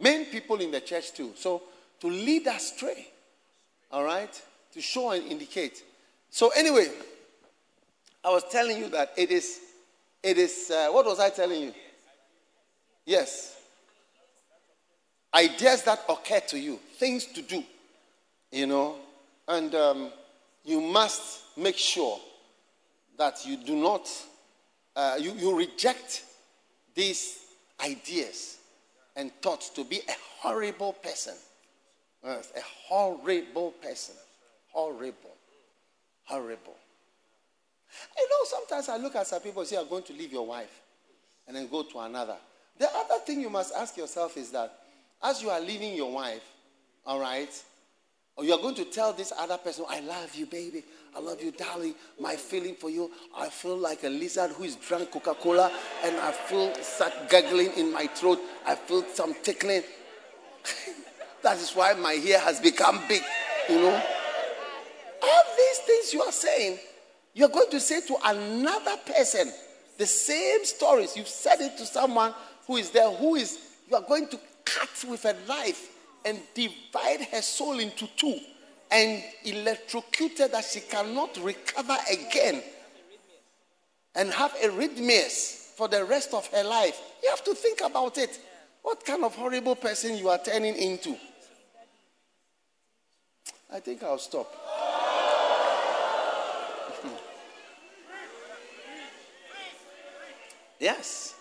[0.00, 1.32] main people in the church too.
[1.34, 1.62] So
[2.00, 3.08] to lead astray,
[3.90, 4.30] all right,
[4.72, 5.82] to show and indicate.
[6.30, 6.88] So anyway,
[8.22, 9.60] I was telling you that it is,
[10.22, 10.70] it is.
[10.70, 11.74] Uh, what was I telling you?
[13.06, 13.56] Yes,
[15.34, 17.62] ideas that occur to you, things to do,
[18.52, 18.96] you know,
[19.48, 20.10] and um,
[20.64, 22.18] you must make sure
[23.18, 24.08] that you do not,
[24.96, 26.24] uh, you, you reject
[26.94, 27.40] these
[27.84, 28.58] ideas
[29.16, 31.34] and thoughts to be a horrible person.
[32.24, 34.14] Yes, a horrible person.
[34.72, 35.36] Horrible.
[36.24, 36.76] Horrible.
[38.16, 40.80] You know, sometimes I look at some people say, You're going to leave your wife
[41.46, 42.36] and then go to another.
[42.78, 44.72] The other thing you must ask yourself is that
[45.22, 46.42] as you are leaving your wife,
[47.06, 47.50] all right,
[48.36, 50.84] Oh, or you are going to tell this other person, I love you, baby.
[51.14, 51.94] I love you, darling.
[52.20, 55.70] My feeling for you, I feel like a lizard who is drunk Coca Cola
[56.04, 58.40] and I feel such gurgling in my throat.
[58.66, 59.82] I feel some tickling.
[61.42, 63.22] that is why my hair has become big,
[63.68, 64.02] you know.
[65.22, 66.78] All these things you are saying,
[67.34, 69.52] you're going to say to another person
[69.96, 71.16] the same stories.
[71.16, 72.34] You've said it to someone
[72.66, 73.58] who is there, who is,
[73.88, 75.93] you are going to cut with a knife
[76.24, 78.38] and divide her soul into two
[78.90, 82.62] and electrocuted that she cannot recover again
[84.14, 87.00] and have arrhythmias for the rest of her life.
[87.22, 88.38] You have to think about it.
[88.82, 91.16] What kind of horrible person you are turning into?
[93.72, 94.54] I think I'll stop.
[100.78, 101.34] yes.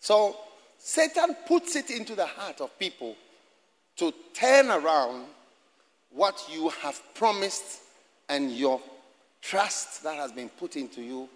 [0.00, 0.36] So
[0.78, 3.16] Satan puts it into the heart of people
[3.96, 5.24] to turn around
[6.10, 7.80] what you have promised
[8.28, 8.80] and your
[9.42, 11.28] trust that has been put into you.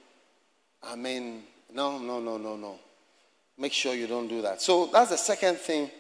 [0.83, 1.43] I mean,
[1.73, 2.79] no, no, no, no, no.
[3.59, 4.63] Make sure you don't do that.
[4.63, 5.91] So that's the second thing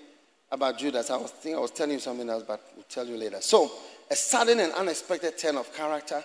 [0.51, 1.11] about Judas.
[1.11, 3.41] I was thinking I was telling you something else, but we'll tell you later.
[3.41, 3.71] So
[4.11, 6.23] a sudden and unexpected turn of character.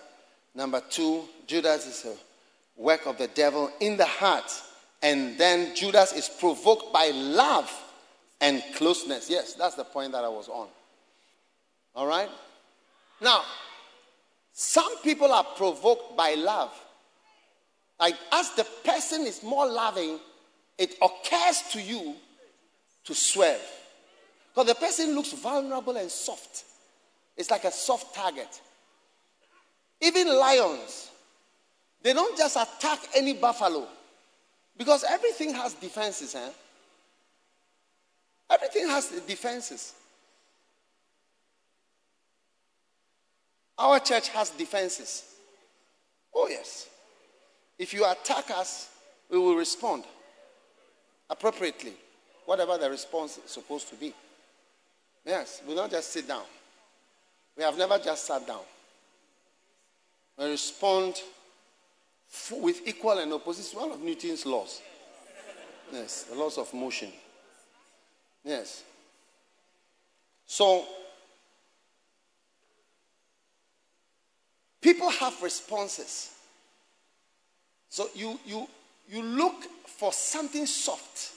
[0.56, 4.52] Number two, Judas is a work of the devil in the heart.
[5.02, 7.70] And then Judas is provoked by love
[8.44, 9.30] and closeness.
[9.30, 10.68] Yes, that's the point that I was on.
[11.96, 12.30] All right?
[13.22, 13.42] Now,
[14.52, 16.72] some people are provoked by love.
[18.00, 20.20] Like, as the person is more loving,
[20.78, 22.16] it occurs to you
[23.06, 23.62] to swerve.
[24.54, 26.66] Because the person looks vulnerable and soft.
[27.38, 28.60] It's like a soft target.
[30.02, 31.12] Even lions,
[32.02, 33.88] they don't just attack any buffalo.
[34.78, 36.50] Because everything has defenses, eh?
[38.54, 39.94] Everything has defenses.
[43.78, 45.24] Our church has defenses.
[46.34, 46.88] Oh, yes.
[47.80, 48.90] If you attack us,
[49.30, 50.04] we will respond
[51.30, 51.94] appropriately,
[52.46, 54.14] whatever the response is supposed to be.
[55.26, 56.44] Yes, we don't just sit down.
[57.58, 58.62] We have never just sat down.
[60.38, 61.16] We respond
[62.52, 63.62] with equal and opposite.
[63.62, 64.82] It's One of Newton's laws.
[65.92, 67.12] Yes, the laws of motion.
[68.44, 68.84] Yes.
[70.46, 70.86] So,
[74.82, 76.32] people have responses.
[77.90, 78.68] So you you
[79.08, 81.32] you look for something soft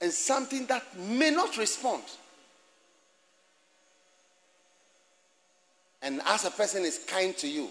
[0.00, 2.02] and something that may not respond.
[6.02, 7.70] And as a person is kind to you,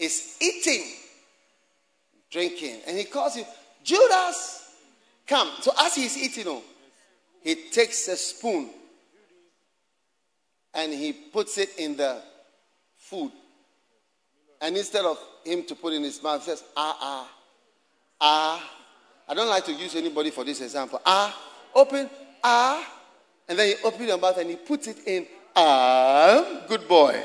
[0.00, 0.84] is eating,
[2.28, 3.44] drinking, and he calls you,
[3.84, 4.68] Judas,
[5.28, 5.48] come.
[5.60, 6.62] So as he's eating, oh,
[7.42, 8.70] he takes a spoon
[10.74, 12.22] and he puts it in the
[12.96, 13.32] food.
[14.60, 17.30] And instead of him to put in his mouth, says, ah, ah,
[18.20, 18.70] ah.
[19.28, 21.00] I don't like to use anybody for this example.
[21.04, 21.36] Ah,
[21.74, 22.10] open,
[22.44, 22.86] ah.
[23.48, 25.26] And then he opens your mouth and he puts it in,
[25.56, 27.20] ah, good boy.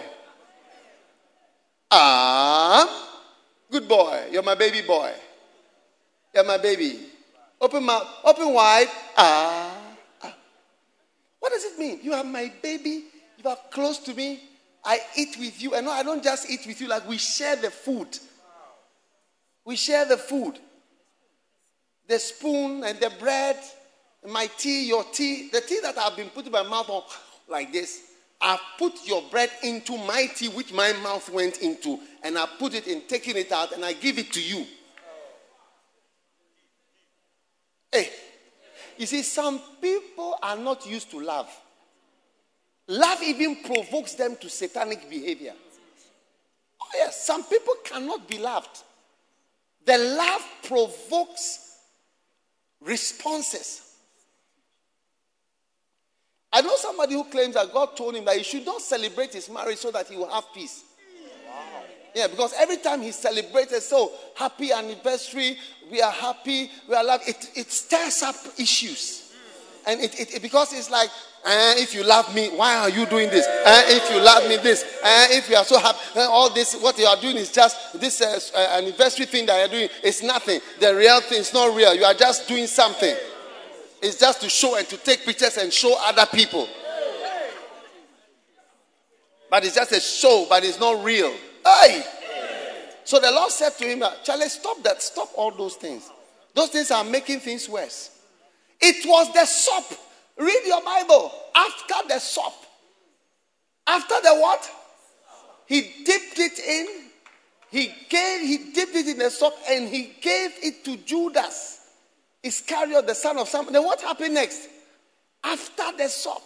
[1.92, 3.10] Ah,
[3.70, 4.28] good boy.
[4.32, 5.12] You're my baby boy.
[6.34, 7.00] You're my baby.
[7.60, 8.88] Open mouth, open wide.
[9.18, 9.75] Ah.
[11.46, 12.00] What does it mean?
[12.02, 13.04] You are my baby.
[13.38, 14.40] You are close to me.
[14.84, 15.76] I eat with you.
[15.76, 18.18] And I don't just eat with you, like we share the food.
[19.64, 20.58] We share the food.
[22.08, 23.58] the spoon and the bread,
[24.28, 27.04] my tea, your tea, the tea that I've been putting my mouth on
[27.48, 28.02] like this,
[28.42, 32.74] I've put your bread into my tea, which my mouth went into, and I put
[32.74, 34.66] it in, taking it out, and I give it to you.
[37.92, 38.10] Hey,
[38.98, 41.50] you see, some people are not used to love.
[42.88, 45.54] Love even provokes them to satanic behavior.
[46.82, 48.84] Oh, yes, some people cannot be loved.
[49.86, 51.78] The love provokes
[52.82, 53.82] responses.
[56.52, 59.50] I know somebody who claims that God told him that he should not celebrate his
[59.50, 60.84] marriage so that he will have peace.
[62.16, 65.58] Yeah, because every time he celebrated, so happy anniversary,
[65.92, 69.34] we are happy, we are loved, it, it stirs up issues.
[69.86, 71.10] And it, it, it because it's like,
[71.46, 73.46] uh, if you love me, why are you doing this?
[73.46, 74.84] Uh, if you love me, this.
[75.04, 78.00] Uh, if you are so happy, uh, all this, what you are doing is just
[78.00, 79.90] this uh, anniversary thing that you're doing.
[80.02, 80.62] It's nothing.
[80.80, 81.94] The real thing is not real.
[81.94, 83.14] You are just doing something.
[84.02, 86.68] It's just to show and to take pictures and show other people.
[89.52, 91.34] But it's just a show, but it's not real.
[91.66, 92.04] Hey!
[93.04, 95.02] So the Lord said to him, uh, Charlie, stop that.
[95.02, 96.10] Stop all those things.
[96.54, 98.12] Those things are making things worse.
[98.80, 99.86] It was the sop.
[100.38, 101.32] Read your Bible.
[101.56, 102.54] After the sop.
[103.88, 104.72] After the what?
[105.68, 106.88] He dipped it in.
[107.72, 111.80] He gave, he dipped it in the sop and he gave it to Judas.
[112.44, 113.74] Iscariot, the son of Simon.
[113.74, 114.68] Then what happened next?
[115.44, 116.44] After the sop.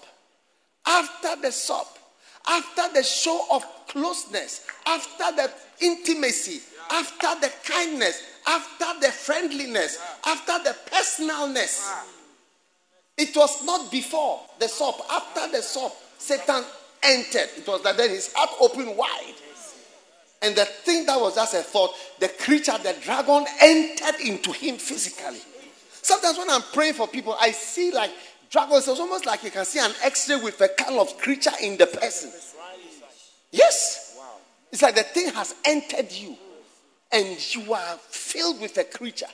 [0.85, 1.99] After the sop
[2.47, 6.61] after the show of closeness, after the intimacy,
[6.91, 11.91] after the kindness, after the friendliness, after the personalness.
[13.17, 15.01] It was not before the sop.
[15.11, 16.63] After the sop, Satan
[17.03, 17.49] entered.
[17.57, 19.35] It was that then his heart opened wide.
[20.41, 24.77] And the thing that was just a thought, the creature, the dragon, entered into him
[24.77, 25.41] physically.
[26.01, 28.11] Sometimes when I'm praying for people, I see like
[28.49, 31.51] Dragons, it's almost like you can see an x ray with a kind of creature
[31.61, 32.31] in the person.
[33.51, 34.17] Yes.
[34.71, 36.37] It's like the thing has entered you
[37.11, 39.25] and you are filled with a creature.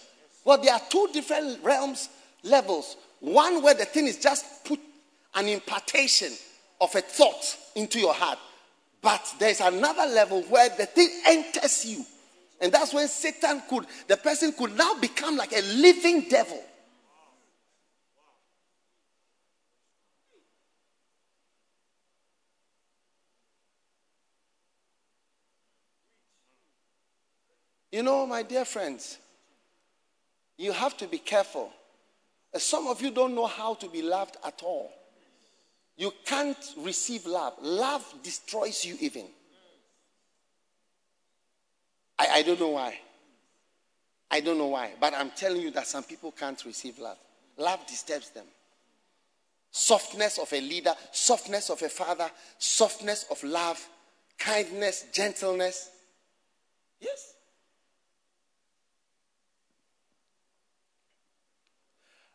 [0.46, 2.10] Well, there are two different realms,
[2.44, 2.96] levels.
[3.20, 4.80] One where the thing is just put
[5.34, 6.32] an impartation
[6.80, 8.40] of a thought into your heart.
[9.02, 12.06] But there's another level where the thing enters you.
[12.62, 16.64] And that's when Satan could, the person could now become like a living devil.
[27.96, 29.20] You know, my dear friends,
[30.58, 31.72] you have to be careful.
[32.54, 34.92] Uh, some of you don't know how to be loved at all.
[35.96, 37.54] You can't receive love.
[37.62, 39.28] Love destroys you, even.
[42.20, 43.00] I, I don't know why.
[44.30, 44.92] I don't know why.
[45.00, 47.18] But I'm telling you that some people can't receive love.
[47.58, 48.48] Love disturbs them.
[49.72, 52.30] Softness of a leader, softness of a father,
[52.60, 53.82] softness of love,
[54.38, 55.92] kindness, gentleness.
[57.00, 57.35] Yes.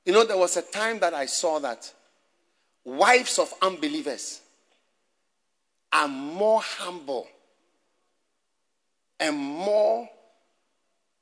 [0.04, 1.92] You know, there was a time that I saw that
[2.84, 4.40] wives of unbelievers
[5.92, 7.26] are more humble
[9.18, 10.08] and more,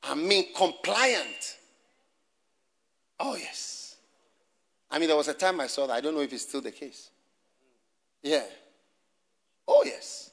[0.03, 1.57] I mean, compliant.
[3.19, 3.97] Oh, yes.
[4.91, 5.95] I mean, there was a time I saw that.
[5.95, 7.11] I don't know if it's still the case.
[8.23, 8.45] Yeah.
[9.67, 10.31] Oh, yes.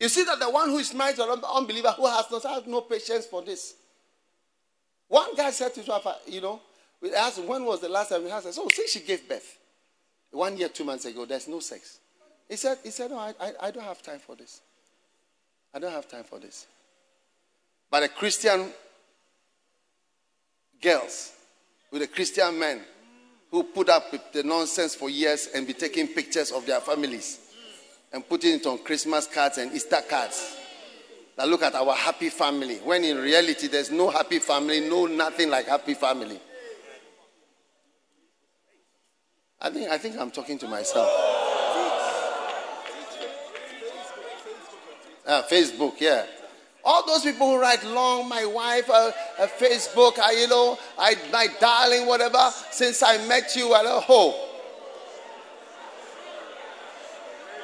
[0.00, 2.66] You see that the one who is married to an unbeliever who has not has
[2.66, 3.74] no patience for this.
[5.10, 6.60] One guy said to his wife, you know,
[7.02, 8.56] we asked him, when was the last time he had sex?
[8.60, 9.58] Oh, since she gave birth.
[10.30, 11.98] One year, two months ago, there's no sex.
[12.48, 14.60] He said, he said, no, I, I, I don't have time for this.
[15.74, 16.68] I don't have time for this.
[17.90, 18.68] But the Christian
[20.80, 21.32] girls
[21.90, 22.80] with the Christian men
[23.50, 27.40] who put up with the nonsense for years and be taking pictures of their families
[28.12, 30.56] and putting it on Christmas cards and Easter cards
[31.40, 35.48] that look at our happy family, when in reality there's no happy family, no nothing
[35.48, 36.38] like happy family.
[39.58, 41.08] I think, I think I'm talking to myself.
[45.26, 46.26] Uh, Facebook, yeah.
[46.84, 51.14] All those people who write long, my wife, uh, uh, Facebook, uh, you know, I,
[51.32, 54.49] my darling, whatever, since I met you, I know.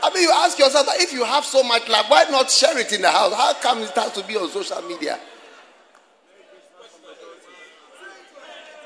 [0.06, 2.78] I mean, you ask yourself that if you have so much love, why not share
[2.78, 3.34] it in the house?
[3.34, 5.18] How come it has to be on social media?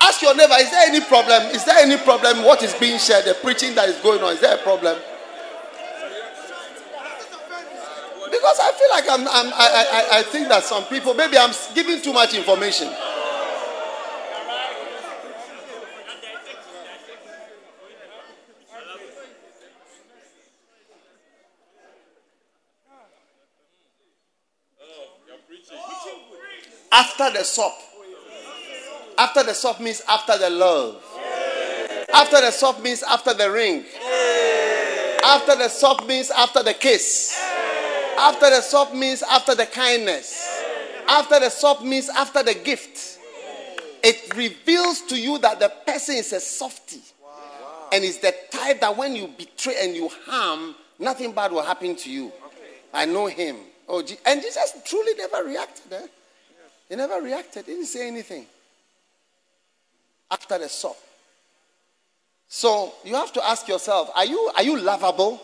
[0.01, 1.43] Ask your neighbor, is there any problem?
[1.55, 2.43] Is there any problem?
[2.43, 4.97] What is being shared, the preaching that is going on, is there a problem?
[8.31, 11.53] Because I feel like I'm, I'm I, I, I think that some people, maybe I'm
[11.75, 12.89] giving too much information.
[26.93, 27.79] After the sop.
[29.19, 31.03] After the sop means after the love.
[32.13, 33.85] After the sop means after the ring.
[35.25, 37.39] After the sop means after the kiss.
[38.19, 40.49] After the sop means after the kindness.
[41.07, 43.19] After the sop means after the gift.
[44.03, 47.01] It reveals to you that the person is a softy.
[47.93, 51.97] And it's the type that when you betray and you harm, nothing bad will happen
[51.97, 52.33] to you.
[52.95, 53.57] I know him.
[53.89, 55.93] Oh, and Jesus truly never reacted.
[55.93, 56.07] Eh?
[56.91, 57.67] He never reacted.
[57.67, 58.45] He didn't say anything.
[60.29, 60.97] After the sop.
[62.49, 65.41] So you have to ask yourself, are you, are you lovable?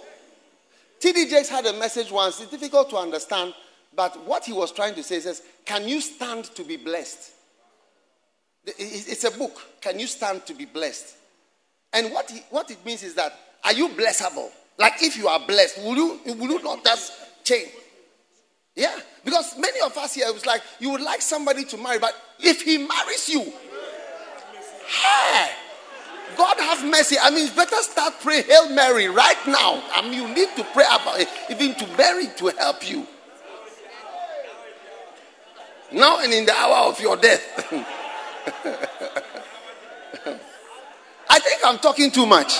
[0.98, 1.30] T.D.
[1.30, 2.40] Jakes had a message once.
[2.40, 3.54] It's difficult to understand,
[3.94, 7.32] but what he was trying to say says, Can you stand to be blessed?
[8.66, 9.62] It's a book.
[9.80, 11.14] Can you stand to be blessed?
[11.92, 13.32] And what, he, what it means is that,
[13.62, 14.48] are you blessable?
[14.76, 17.12] Like if you are blessed, will you, will you not just
[17.44, 17.70] change?
[18.76, 21.98] Yeah, because many of us here, it was like you would like somebody to marry,
[21.98, 23.40] but if he marries you,
[24.86, 25.50] hey,
[26.36, 27.16] God have mercy.
[27.20, 29.82] I mean, better start praying Hail Mary right now.
[29.94, 33.06] I mean, you need to pray about it, even to Mary to help you.
[35.92, 37.42] Now and in the hour of your death.
[41.30, 42.52] I think I'm talking too much.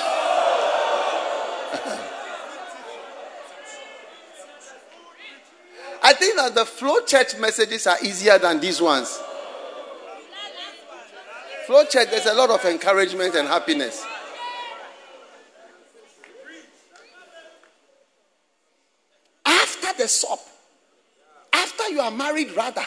[6.07, 9.20] I think that the flow church messages are easier than these ones.
[11.66, 14.07] Flow church, there's a lot of encouragement and happiness.
[19.44, 20.38] After the sop,
[21.52, 22.86] after you are married, rather,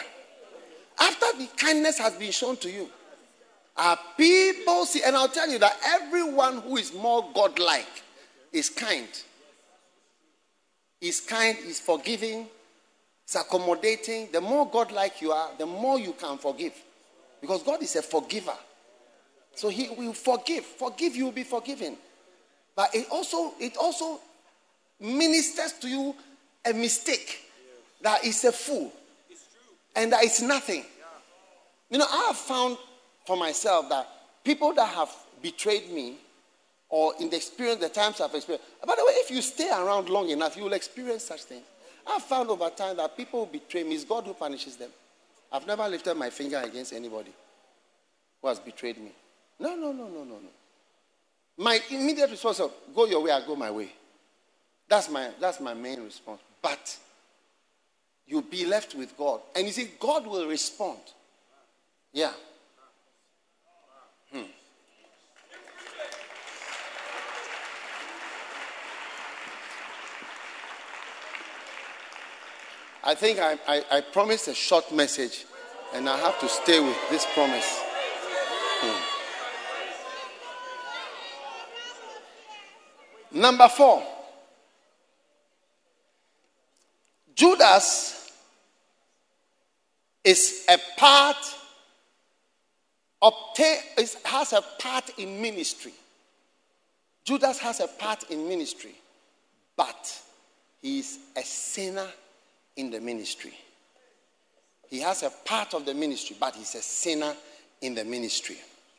[0.98, 2.88] after the kindness has been shown to you,
[3.76, 8.02] are people see, and I'll tell you that everyone who is more godlike
[8.50, 9.08] is kind.
[11.02, 12.46] Is kind, is forgiving,
[13.30, 14.28] is accommodating.
[14.32, 16.74] The more godlike you are, the more you can forgive.
[17.40, 18.56] Because God is a forgiver.
[19.54, 20.64] So he will forgive.
[20.64, 21.96] Forgive, you will be forgiven.
[22.76, 24.20] But it also, it also
[25.00, 26.14] ministers to you
[26.64, 27.44] a mistake
[28.02, 28.92] that is a fool
[29.96, 30.84] and that is nothing.
[31.90, 32.76] You know, I have found
[33.26, 34.08] for myself that
[34.44, 35.10] people that have
[35.42, 36.16] betrayed me
[36.88, 40.08] or in the experience, the times I've experienced, by the way, if you stay around
[40.08, 41.64] long enough, you will experience such things.
[42.10, 44.90] I've found over time that people who betray me, it's God who punishes them.
[45.52, 47.32] I've never lifted my finger against anybody
[48.40, 49.12] who has betrayed me.
[49.58, 50.48] No, no, no, no, no, no.
[51.58, 53.92] My immediate response is go your way, I go my way.
[54.88, 56.40] That's my, that's my main response.
[56.62, 56.96] But
[58.26, 59.40] you'll be left with God.
[59.54, 60.98] And you see, God will respond.
[62.12, 62.32] Yeah.
[73.10, 75.44] I think I, I, I, promised a short message,
[75.92, 77.82] and I have to stay with this promise.
[78.80, 79.00] Hmm.
[83.40, 84.04] Number four,
[87.34, 88.30] Judas
[90.22, 91.36] is a part,
[93.20, 93.78] obtain,
[94.24, 95.94] has a part in ministry.
[97.24, 98.94] Judas has a part in ministry,
[99.76, 100.16] but
[100.80, 102.06] he is a sinner
[102.80, 103.52] in the ministry.
[104.88, 107.34] He has a part of the ministry, but he's a sinner
[107.82, 108.56] in the ministry.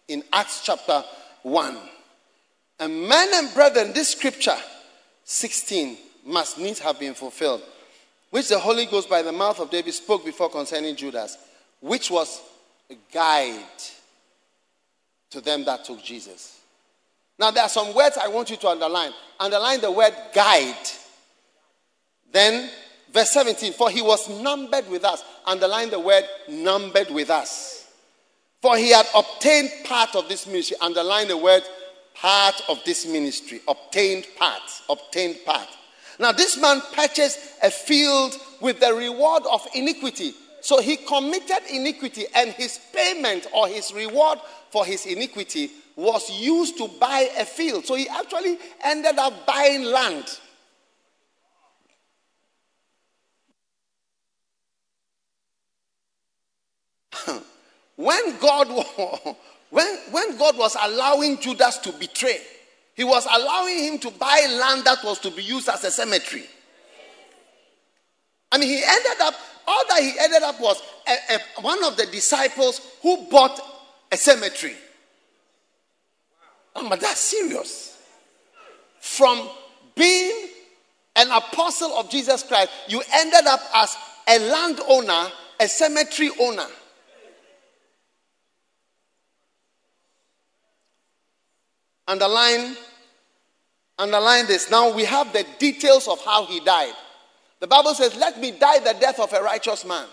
[0.08, 1.04] In Acts chapter
[1.44, 1.78] 1,
[2.80, 4.58] and men and brethren, this scripture
[5.26, 7.62] 16 must needs have been fulfilled,
[8.30, 11.38] which the Holy Ghost by the mouth of David spoke before concerning Judas,
[11.80, 12.40] which was
[12.90, 13.66] a guide
[15.32, 16.60] to them that took Jesus.
[17.40, 19.12] Now, there are some words I want you to underline.
[19.40, 20.88] Underline the word guide.
[22.32, 22.70] Then,
[23.14, 25.24] verse 17, for he was numbered with us.
[25.46, 27.88] Underline the word numbered with us.
[28.62, 30.78] For he had obtained part of this ministry.
[30.82, 31.64] Underline the word
[32.16, 35.68] part of this ministry, obtained part, obtained part.
[36.20, 40.34] Now, this man purchased a field with the reward of iniquity.
[40.62, 44.38] So he committed iniquity, and his payment or his reward
[44.70, 47.86] for his iniquity was used to buy a field.
[47.86, 50.26] So he actually ended up buying land.
[57.96, 58.68] when God
[59.72, 62.40] when, when God was allowing Judas to betray,
[62.94, 66.46] he was allowing him to buy land that was to be used as a cemetery.
[68.52, 69.34] I mean, he ended up,
[69.66, 73.60] all that he ended up was a, a, one of the disciples who bought
[74.12, 74.76] a cemetery.
[76.76, 77.98] Oh, but that's serious.
[79.00, 79.50] From
[79.96, 80.50] being
[81.16, 83.96] an apostle of Jesus Christ, you ended up as
[84.28, 86.68] a landowner, a cemetery owner.
[92.12, 92.76] Underline,
[93.98, 94.70] underline this.
[94.70, 96.92] Now we have the details of how he died.
[97.62, 100.06] The Bible says, Let me die the death of a righteous man.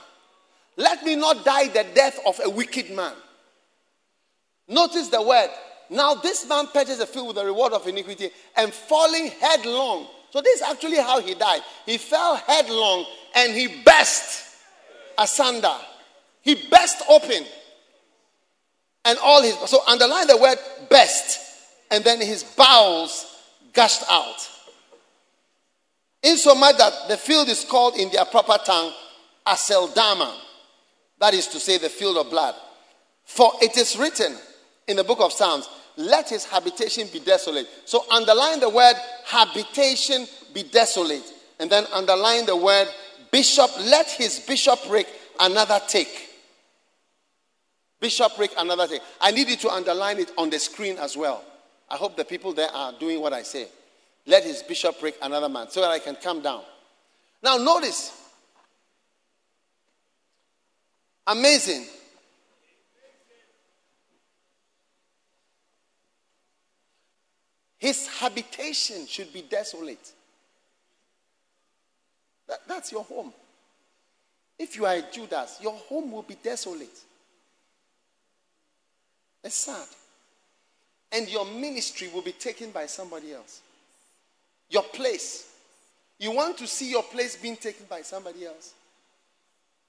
[0.76, 3.14] Let me not die the death of a wicked man.
[4.68, 5.49] Notice the word.
[5.90, 10.07] Now this man purchased a field with the reward of iniquity and falling headlong.
[10.30, 11.62] So this is actually how he died.
[11.84, 14.55] He fell headlong and he burst
[15.18, 15.74] asunder.
[16.42, 17.44] He burst open.
[19.05, 21.47] And all his so underline the word burst.
[21.91, 23.26] And then his bowels
[23.72, 24.49] gushed out.
[26.22, 28.93] Insomuch that the field is called in their proper tongue
[29.47, 30.34] Aceldama.
[31.20, 32.55] That is to say, the field of blood.
[33.24, 34.36] For it is written
[34.86, 37.66] in the book of Psalms, let his habitation be desolate.
[37.84, 41.24] So underline the word habitation be desolate.
[41.61, 42.89] And then underline the word
[43.30, 45.07] bishop, let his bishopric
[45.41, 46.28] another take.
[48.01, 49.03] Bishopric another take.
[49.20, 51.45] I need you to underline it on the screen as well.
[51.91, 53.68] I hope the people there are doing what I say.
[54.26, 56.62] Let his bishopric another man so that I can come down.
[57.43, 58.12] Now, notice.
[61.26, 61.86] Amazing.
[67.78, 70.12] His habitation should be desolate.
[72.49, 73.32] That, that's your home.
[74.59, 76.99] If you are a Judas, your home will be desolate.
[79.45, 79.86] It's sad.
[81.12, 83.61] And your ministry will be taken by somebody else.
[84.70, 85.50] Your place.
[86.18, 88.74] You want to see your place being taken by somebody else?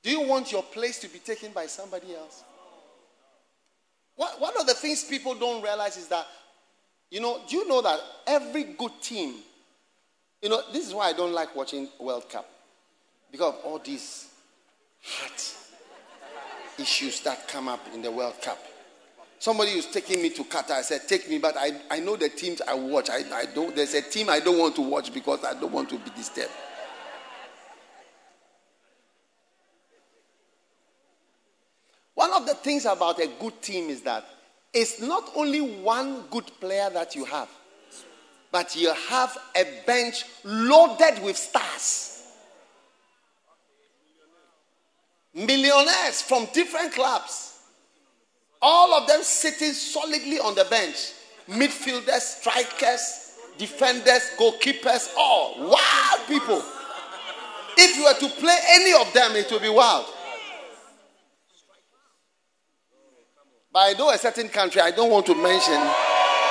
[0.02, 2.44] Do you want your place to be taken by somebody else?
[4.16, 6.28] One of the things people don't realize is that,
[7.10, 9.36] you know, do you know that every good team,
[10.42, 12.50] you know, this is why I don't like watching World Cup.
[13.32, 14.28] Because of all these
[15.04, 15.56] heart
[16.78, 18.60] issues that come up in the World Cup.
[19.40, 20.72] Somebody was taking me to Qatar.
[20.72, 23.10] I said, Take me, but I, I know the teams I watch.
[23.10, 25.90] I, I don't, there's a team I don't want to watch because I don't want
[25.90, 26.52] to be disturbed.
[32.16, 34.26] One of the things about a good team is that
[34.74, 37.48] it's not only one good player that you have,
[38.52, 42.24] but you have a bench loaded with stars.
[45.34, 47.59] Millionaires from different clubs
[48.62, 51.14] all of them sitting solidly on the bench.
[51.48, 56.62] Midfielders, strikers, defenders, goalkeepers, all wild people.
[57.78, 60.06] If you were to play any of them, it would be wild.
[63.72, 65.80] But I know a certain country I don't want to mention.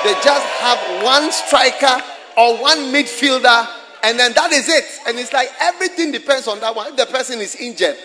[0.04, 2.02] They just have one striker
[2.36, 3.68] or one midfielder,
[4.04, 4.84] and then that is it.
[5.06, 6.88] And it's like everything depends on that one.
[6.88, 7.96] If the person is injured,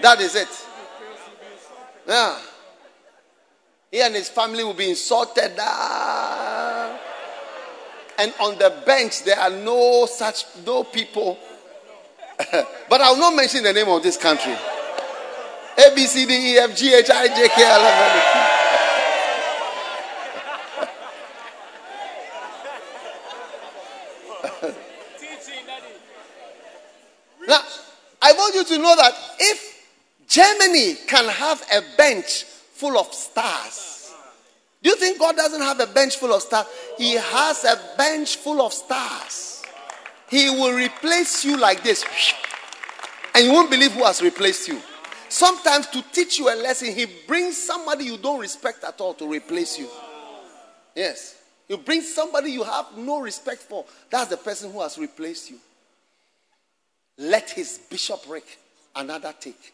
[0.00, 0.48] that is it.
[2.08, 2.38] Yeah.
[3.92, 5.52] He and his family will be insulted.
[5.60, 6.98] Ah.
[8.18, 11.38] And on the bench, there are no such, no people.
[12.88, 14.54] but I will not mention the name of this country.
[14.54, 17.98] A, B, C, D, E, F, G, H, I, J, K, L, M,
[24.62, 24.74] N.
[27.46, 27.60] now,
[28.22, 29.86] I want you to know that if
[30.26, 32.46] Germany can have a bench
[32.82, 34.12] full of stars.
[34.82, 36.66] Do you think God doesn't have a bench full of stars?
[36.98, 39.62] He has a bench full of stars.
[40.28, 42.04] He will replace you like this.
[43.36, 44.80] And you won't believe who has replaced you.
[45.28, 49.28] Sometimes to teach you a lesson, he brings somebody you don't respect at all to
[49.28, 49.88] replace you.
[50.96, 51.36] Yes.
[51.68, 53.84] You bring somebody you have no respect for.
[54.10, 55.58] That's the person who has replaced you.
[57.16, 58.58] Let his bishopric
[58.96, 59.72] another take.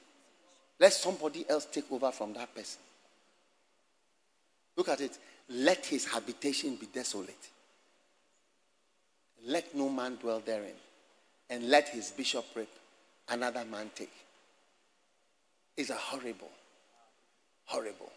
[0.79, 2.81] Let somebody else take over from that person.
[4.79, 5.19] Look at it.
[5.51, 7.49] Let his habitation be desolate.
[9.45, 10.77] Let no man dwell therein.
[11.51, 12.69] And let his bishopric
[13.29, 14.13] another man take.
[15.77, 16.51] It's a horrible,
[17.65, 18.13] horrible.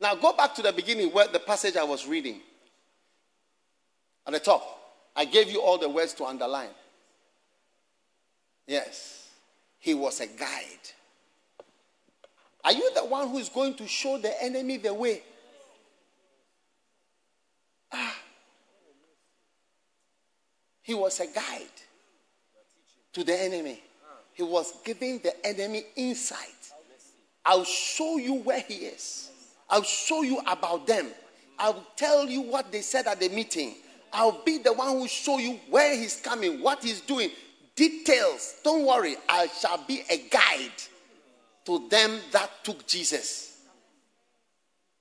[0.00, 2.40] Now go back to the beginning where the passage I was reading.
[4.26, 4.62] At the top,
[5.14, 6.70] I gave you all the words to underline.
[8.66, 9.28] Yes,
[9.78, 10.90] he was a guide.
[12.64, 15.22] Are you the one who is going to show the enemy the way?
[20.82, 21.62] He was a guide
[23.14, 23.80] to the enemy.
[24.34, 26.38] He was giving the enemy insight.
[27.44, 29.30] I'll show you where he is.
[29.70, 31.06] I'll show you about them.
[31.58, 33.76] I'll tell you what they said at the meeting.
[34.12, 37.30] I'll be the one who show you where he's coming, what he's doing,
[37.74, 38.56] details.
[38.62, 40.70] Don't worry, I shall be a guide
[41.64, 43.58] to them that took Jesus.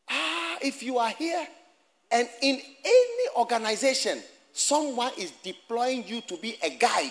[0.09, 1.45] Ah, if you are here
[2.13, 4.21] And in any organization,
[4.53, 7.09] someone is deploying you to be a guide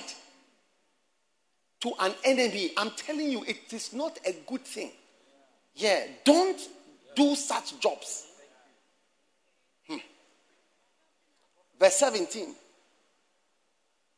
[1.80, 2.70] to an enemy.
[2.76, 4.92] I'm telling you, it is not a good thing.
[5.74, 6.60] Yeah, don't
[7.16, 8.28] do such jobs.
[9.88, 9.96] Hmm.
[11.80, 12.54] Verse 17.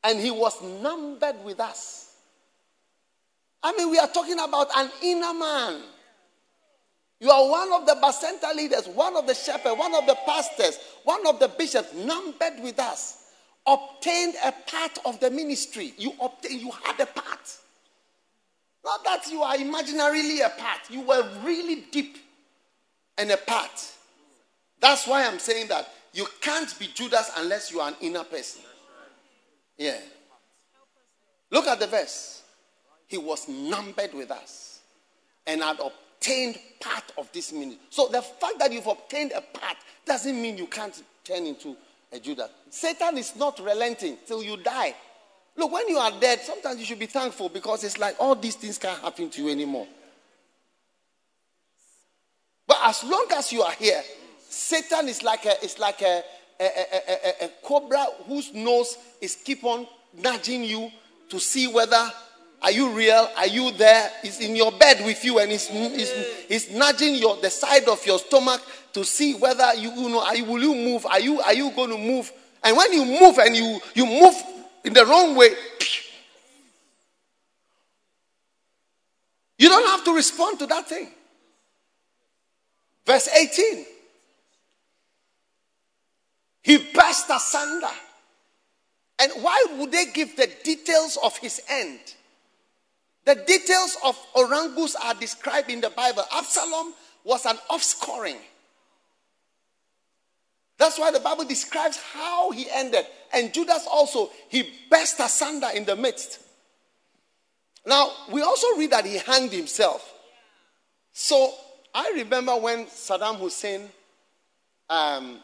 [0.05, 2.14] And he was numbered with us.
[3.62, 5.80] I mean, we are talking about an inner man.
[7.20, 10.78] You are one of the Bacenta leaders, one of the shepherds, one of the pastors,
[11.04, 13.22] one of the bishops, numbered with us.
[13.66, 15.94] Obtained a part of the ministry.
[15.96, 17.58] You obtained, you had a part.
[18.84, 22.18] Not that you are imaginarily a part, you were really deep
[23.16, 23.92] and a part.
[24.80, 28.62] That's why I'm saying that you can't be Judas unless you are an inner person.
[29.78, 29.98] Yeah.
[31.50, 32.42] Look at the verse.
[33.06, 34.80] He was numbered with us
[35.46, 36.03] and had obtained
[36.81, 37.81] part of this ministry.
[37.91, 41.77] So the fact that you've obtained a part doesn't mean you can't turn into
[42.12, 42.51] a Judas.
[42.70, 44.95] Satan is not relenting till you die.
[45.57, 48.57] Look, when you are dead, sometimes you should be thankful because it's like all these
[48.57, 49.87] things can't happen to you anymore.
[52.66, 54.03] But as long as you are here,
[54.49, 56.22] Satan is like a, it's like a,
[56.61, 60.91] a, a, a, a, cobra whose nose is keep on nudging you
[61.29, 62.11] to see whether
[62.64, 63.28] are you real?
[63.36, 64.10] Are you there?
[64.22, 66.10] He's in your bed with you and he's, he's,
[66.48, 68.62] he's nudging your, the side of your stomach
[68.94, 71.04] to see whether you, you know, are you, will you move?
[71.04, 72.32] Are you, are you going to move?
[72.62, 74.34] And when you move and you, you move
[74.82, 75.50] in the wrong way,
[79.58, 81.10] you don't have to respond to that thing.
[83.04, 83.84] Verse 18.
[86.62, 87.90] He burst asunder.
[89.18, 92.00] And why would they give the details of his end?
[93.25, 96.25] The details of Orangus are described in the Bible.
[96.33, 96.93] Absalom
[97.25, 98.37] was an offscoring.
[100.77, 103.07] That's why the Bible describes how he ended.
[103.33, 106.41] And Judas also, he burst asunder in the midst.
[107.87, 110.12] Now, we also read that he hanged himself.
[111.12, 111.53] So,
[111.95, 113.89] I remember when Saddam Hussein
[114.91, 115.39] um,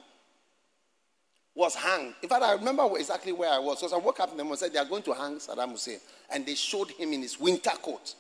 [1.61, 2.15] was hanged.
[2.23, 3.81] In fact, I remember exactly where I was.
[3.81, 5.73] Because I woke up in the morning and said, They are going to hang Saddam
[5.73, 5.99] Hussein.
[6.31, 8.15] And they showed him in his winter coat.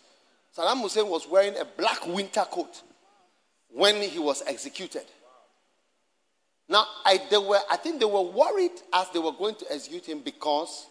[0.56, 2.82] Saddam Hussein was wearing a black winter coat
[3.72, 5.04] when he was executed.
[6.68, 10.06] Now, I, they were, I think they were worried as they were going to execute
[10.06, 10.86] him because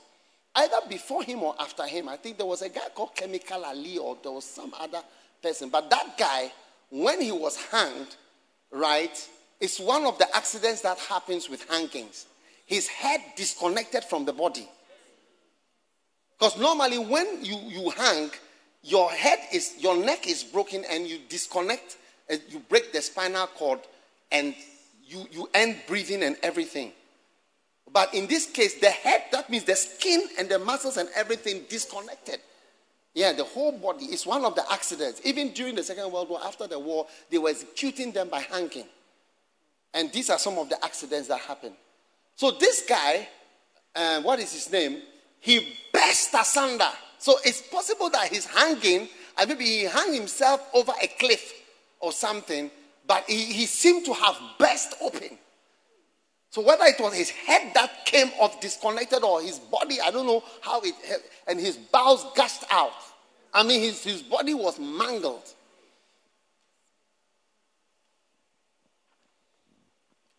[0.56, 3.97] either before him or after him, I think there was a guy called Chemical Ali
[4.00, 5.02] or there was some other
[5.41, 5.70] person.
[5.70, 6.52] But that guy,
[6.89, 8.16] when he was hanged,
[8.72, 9.30] right,
[9.62, 12.26] it's one of the accidents that happens with hangings.
[12.70, 14.70] His head disconnected from the body.
[16.38, 18.30] Because normally when you, you hang,
[18.84, 21.98] your head is, your neck is broken and you disconnect,
[22.32, 23.80] uh, you break the spinal cord
[24.32, 24.54] and
[25.04, 26.92] you, you end breathing and everything.
[27.92, 31.64] But in this case, the head, that means the skin and the muscles and everything
[31.70, 32.38] disconnected.
[33.16, 35.22] Yeah, the whole body is one of the accidents.
[35.26, 38.86] Even during the Second World War, after the war, they were executing them by hanging.
[39.96, 41.74] And these are some of the accidents that happened.
[42.40, 43.28] So this guy,
[43.94, 45.02] uh, what is his name?
[45.42, 46.88] He burst asunder.
[47.18, 51.54] So it's possible that he's hanging, and maybe he hung himself over a cliff
[52.00, 52.72] or something,
[53.06, 55.38] but he, he seemed to have burst open.
[56.52, 60.26] So whether it was his head that came off disconnected or his body, I don't
[60.26, 60.96] know how it,
[61.46, 62.94] and his bowels gushed out.
[63.54, 65.44] I mean, his, his body was mangled.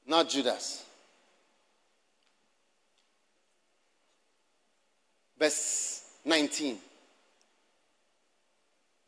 [0.06, 0.86] Not Judas.
[5.40, 6.78] Verse 19.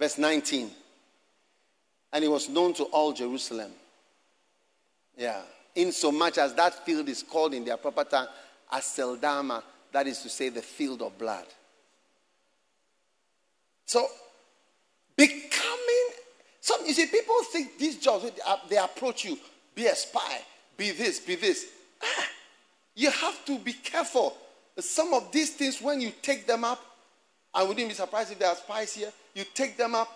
[0.00, 0.70] Verse 19
[2.12, 3.72] and it was known to all Jerusalem.
[5.16, 5.40] Yeah.
[5.74, 8.26] In so much as that field is called in their proper tongue
[8.72, 9.62] Aceldama,
[9.92, 11.46] that is to say, the field of blood.
[13.86, 14.06] So,
[15.16, 16.08] becoming,
[16.60, 18.30] some, you see, people think these jobs,
[18.68, 19.38] they approach you,
[19.74, 20.40] be a spy,
[20.76, 21.66] be this, be this.
[22.02, 22.28] Ah,
[22.94, 24.36] you have to be careful.
[24.78, 26.80] Some of these things, when you take them up,
[27.54, 30.08] I wouldn't be surprised if there are spies here, you take them up,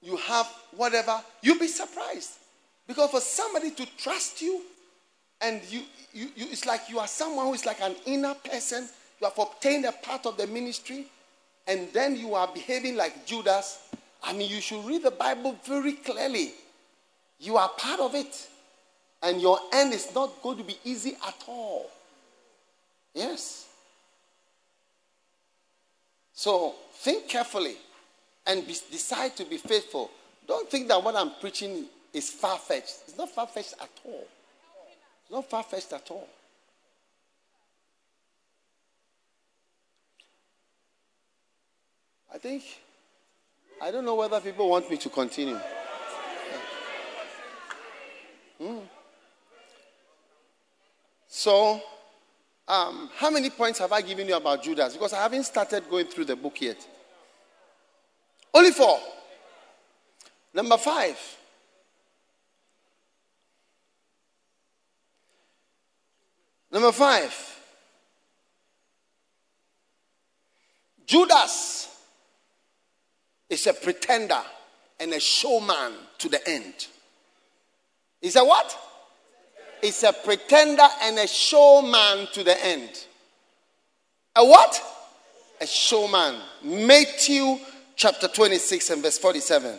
[0.00, 0.46] you have
[0.76, 2.30] whatever, you'll be surprised.
[2.86, 4.62] Because for somebody to trust you,
[5.40, 8.88] and you, you, you, it's like you are someone who is like an inner person,
[9.20, 11.06] you have obtained a part of the ministry,
[11.66, 13.80] and then you are behaving like Judas.
[14.22, 16.52] I mean, you should read the Bible very clearly.
[17.40, 18.48] You are part of it,
[19.22, 21.90] and your end is not going to be easy at all.
[23.14, 23.68] Yes.
[26.32, 27.76] So think carefully
[28.46, 30.10] and be, decide to be faithful,
[30.46, 32.96] don't think that what I'm preaching is far fetched.
[33.08, 34.26] It's not far fetched at all.
[35.22, 36.28] It's not far fetched at all.
[42.32, 42.64] I think,
[43.80, 45.58] I don't know whether people want me to continue.
[48.60, 48.78] Hmm.
[51.28, 51.80] So,
[52.66, 54.94] um, how many points have I given you about Judas?
[54.94, 56.86] Because I haven't started going through the book yet.
[58.52, 58.98] Only four.
[60.54, 61.18] Number five.
[66.70, 67.54] Number five.
[71.06, 71.88] Judas
[73.50, 74.40] is a pretender
[74.98, 76.88] and a showman to the end.
[78.22, 78.76] Is a what?
[79.84, 82.88] Is a pretender and a showman to the end.
[84.34, 84.82] A what?
[85.60, 86.36] A showman.
[86.62, 87.58] Matthew
[87.94, 89.78] chapter 26 and verse 47.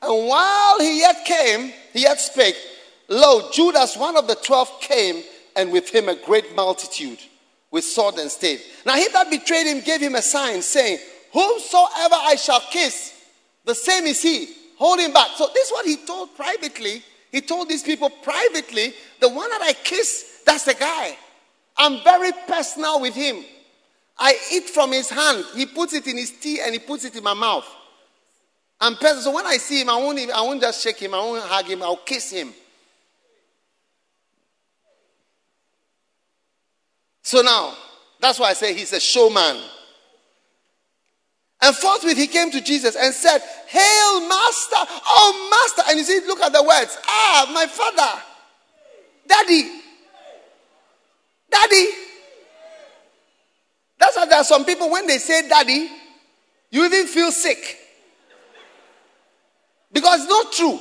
[0.00, 2.56] And while he yet came, he yet spake,
[3.08, 5.22] lo, Judas, one of the twelve, came,
[5.54, 7.18] and with him a great multitude
[7.70, 8.62] with sword and stave.
[8.86, 11.00] Now he that betrayed him gave him a sign, saying,
[11.34, 13.12] Whomsoever I shall kiss,
[13.66, 14.54] the same is he.
[14.78, 15.32] Hold him back.
[15.36, 17.02] So this is what he told privately.
[17.30, 21.16] He told these people privately, the one that I kiss, that's the guy.
[21.76, 23.44] I'm very personal with him.
[24.18, 25.44] I eat from his hand.
[25.54, 27.66] He puts it in his tea and he puts it in my mouth.
[28.80, 29.22] I'm personal.
[29.22, 31.14] So when I see him, I won't, even, I won't just shake him.
[31.14, 31.82] I won't hug him.
[31.82, 32.52] I'll kiss him.
[37.22, 37.74] So now,
[38.20, 39.60] that's why I say he's a showman.
[41.60, 44.76] And forthwith he came to Jesus and said, Hail, Master!
[44.76, 45.90] Oh, Master!
[45.90, 46.96] And you see, look at the words.
[47.06, 48.22] Ah, my father.
[49.28, 49.70] Daddy.
[51.50, 51.86] Daddy.
[53.98, 55.90] That's why there are some people, when they say daddy,
[56.70, 57.78] you even feel sick.
[59.92, 60.78] Because it's not true.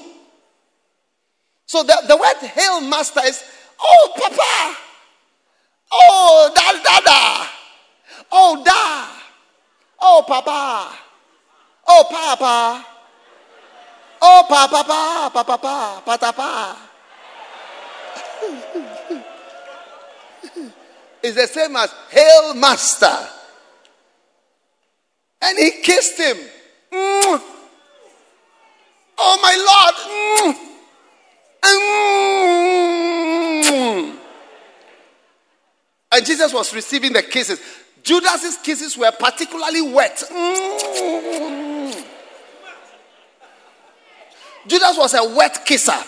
[1.66, 3.44] So the, the word hail master is,
[3.80, 4.78] oh, papa.
[5.92, 7.50] Oh, da, dada.
[8.32, 9.08] Oh, da.
[10.00, 10.96] Oh, papa.
[11.88, 12.86] Oh, papa.
[14.22, 16.87] Oh, papa, papa, papa, patapa.
[21.24, 23.30] It's the same as Hail Master.
[25.42, 26.38] And he kissed him.
[29.20, 29.96] Oh, my Lord.
[36.12, 37.60] And Jesus was receiving the kisses.
[38.04, 40.24] Judas's kisses were particularly wet.
[44.68, 46.04] Judas was a wet kisser.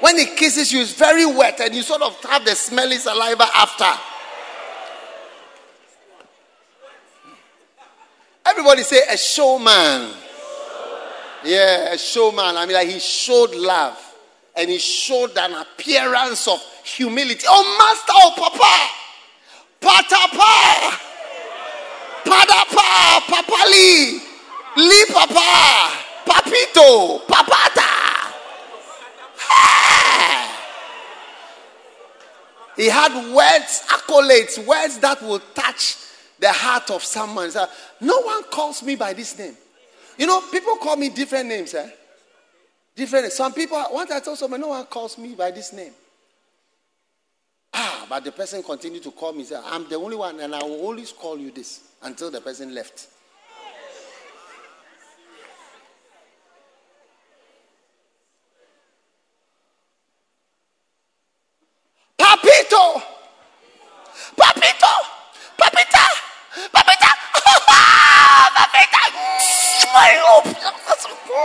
[0.00, 3.46] When he kisses you, it's very wet, and you sort of have the smelly saliva
[3.54, 3.86] after.
[8.44, 10.12] Everybody say a showman.
[11.44, 12.56] Yeah, a showman.
[12.56, 13.98] I mean, like he showed love
[14.56, 17.44] and he showed an appearance of humility.
[17.48, 18.90] Oh, master, oh, papa,
[19.80, 20.96] patapa,
[22.24, 24.20] padapa, papali,
[24.76, 25.92] li papa,
[26.24, 27.85] papito, papata.
[32.76, 35.96] He had words, accolades, words that will touch
[36.38, 37.50] the heart of someone.
[37.50, 37.66] So,
[38.00, 39.56] no one calls me by this name.
[40.18, 41.88] You know, people call me different names, eh?
[42.94, 43.32] Different.
[43.32, 45.92] Some people, once I told someone, no one calls me by this name.
[47.74, 49.44] Ah, but the person continued to call me.
[49.44, 52.74] Say, I'm the only one, and I will always call you this until the person
[52.74, 53.08] left.
[62.18, 63.02] Papito!
[64.36, 64.94] Papito!
[65.58, 66.04] Papita!
[66.72, 67.16] Papita!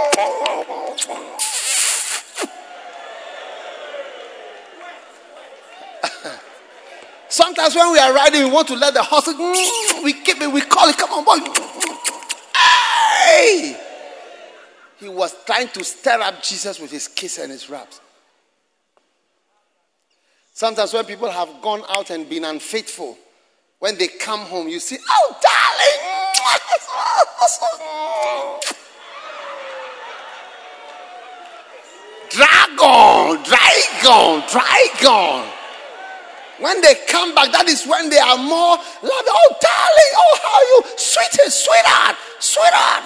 [7.30, 9.28] Sometimes when we are riding, we want to let the horse.
[10.04, 10.52] We keep it.
[10.52, 10.98] We call it.
[10.98, 11.38] Come on, boy.
[12.56, 13.78] Hey!
[15.00, 18.00] He was trying to stir up Jesus with his kiss and his raps.
[20.54, 23.18] Sometimes when people have gone out and been unfaithful,
[23.80, 25.98] when they come home, you see, oh, darling.
[32.62, 35.52] Dragon, dragon, dragon.
[36.60, 39.34] When they come back, that is when they are more loving.
[39.34, 40.86] Oh, darling, oh, how you?
[40.94, 43.02] Sweet, sweetheart, sweetheart.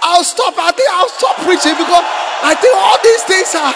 [0.00, 0.54] I'll stop.
[0.58, 2.06] I think I'll stop preaching because
[2.42, 3.74] I think all these things are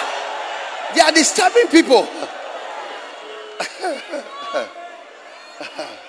[0.94, 2.06] they are disturbing people.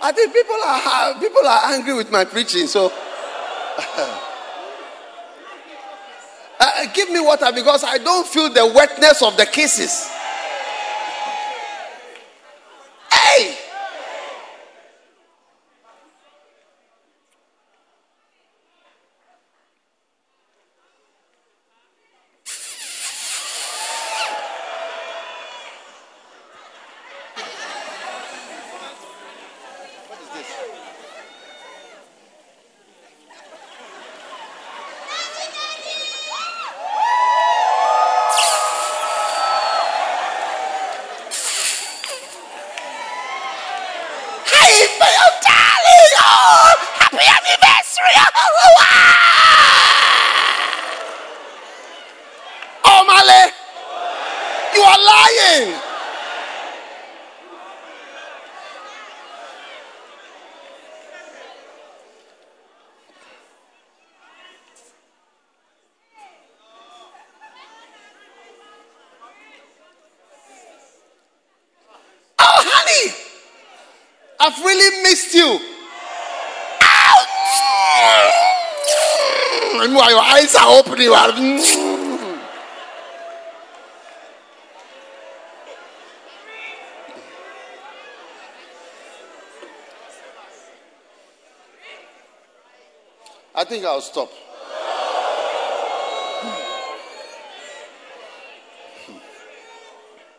[0.00, 2.86] I think people are people are angry with my preaching, so
[6.60, 10.08] uh, give me water because I don't feel the wetness of the kisses.
[13.10, 13.56] Hey!
[74.46, 75.58] I've really missed you.
[79.82, 80.20] And while
[80.76, 81.32] open, are.
[81.32, 82.38] Mm.
[93.54, 94.30] I think I'll stop.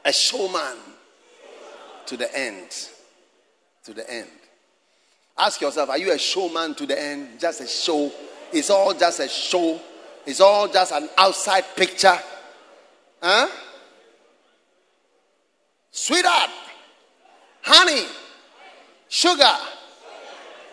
[0.06, 0.78] A showman
[2.06, 2.72] to the end
[3.88, 4.28] to the end.
[5.38, 7.40] Ask yourself, are you a showman to the end?
[7.40, 8.12] Just a show?
[8.52, 9.80] It's all just a show.
[10.28, 12.20] It's all just an outside picture.
[13.22, 13.48] Huh?
[15.90, 16.50] Sweetheart,
[17.62, 18.06] honey,
[19.08, 19.56] sugar,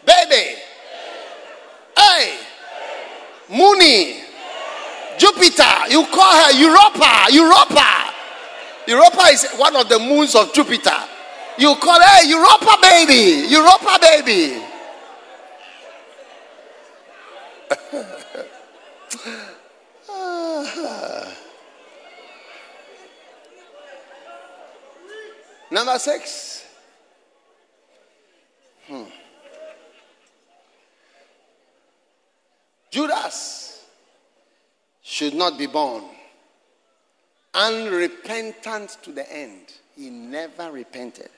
[0.05, 0.59] baby,
[1.97, 2.39] hey,
[3.49, 4.25] Mooney,
[5.19, 5.89] Jupiter.
[5.89, 7.27] You call her Europa.
[7.31, 8.11] Europa.
[8.89, 10.97] Europa is one of the moons of Jupiter.
[11.59, 13.47] You call her Europa baby.
[13.49, 14.64] Europa baby.
[25.85, 26.65] Number six.
[28.87, 29.03] Hmm.
[32.91, 33.85] Judas
[35.03, 36.05] should not be born.
[37.53, 39.75] Unrepentant to the end.
[39.95, 41.29] He never repented.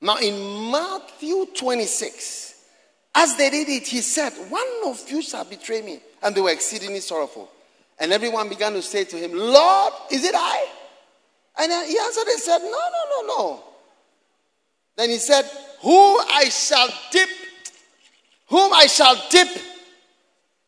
[0.00, 2.54] Now, in Matthew 26,
[3.16, 5.98] as they did it, he said, One of you shall betray me.
[6.22, 7.50] And they were exceedingly sorrowful.
[7.98, 10.81] And everyone began to say to him, Lord, is it I?
[11.58, 13.64] And he answered and said, No, no, no, no.
[14.96, 15.44] Then he said,
[15.82, 17.28] Who I shall dip,
[18.48, 19.48] whom I shall dip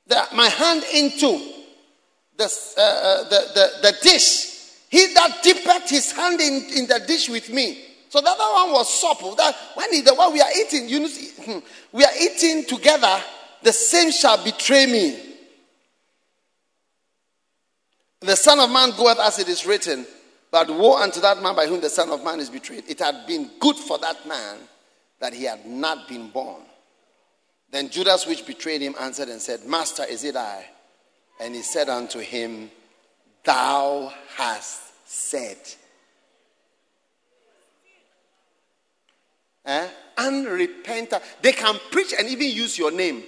[0.06, 1.40] the, my hand into
[2.36, 2.44] the,
[2.77, 4.52] uh, uh the, the, the dish.
[4.90, 7.85] He that dipped his hand in, in the dish with me
[8.15, 9.35] so the other one was supple.
[9.35, 11.59] That when the one we are eating, you know, hmm,
[11.90, 13.20] we are eating together,
[13.61, 15.19] the same shall betray me.
[18.20, 20.06] The Son of Man goeth as it is written,
[20.55, 22.85] but woe unto that man by whom the Son of Man is betrayed.
[22.86, 24.59] It had been good for that man
[25.18, 26.62] that he had not been born.
[27.72, 30.64] Then Judas, which betrayed him, answered and said, Master, is it I?
[31.40, 32.70] And he said unto him,
[33.43, 35.56] Thou hast said.
[39.64, 41.20] eh, unrepentant.
[41.43, 43.24] They can preach and even use your name.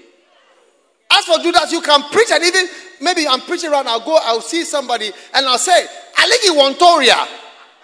[1.11, 2.67] As for Judas, you can preach and even
[3.01, 3.89] maybe I'm preaching around.
[3.89, 5.87] I'll go, I'll see somebody and I'll say,
[6.27, 7.27] Aligi Wontoria,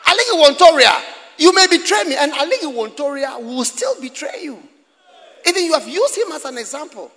[0.05, 1.01] Aligi Wontoria,
[1.39, 4.61] you may betray me, and Aligi Wontoria will still betray you.
[5.47, 7.11] Even you have used him as an example.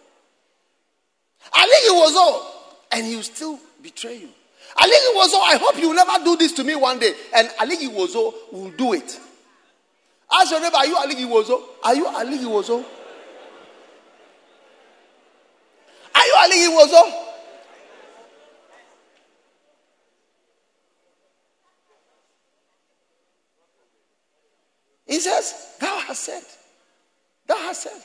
[1.51, 2.45] Aligi Wozo,
[2.91, 4.29] and he will still betray you.
[4.77, 7.89] Aligi Wozo, I hope you will never do this to me one day, and Aligi
[7.89, 9.19] Wozo will do it.
[10.31, 11.61] Ask your neighbor, are you Aligi Wozo?
[11.83, 12.83] Are you Aligi Wozo?
[16.13, 17.24] Are you Aligi Wozo?
[25.15, 26.43] He says, Thou hast said.
[27.47, 28.01] Thou hast said.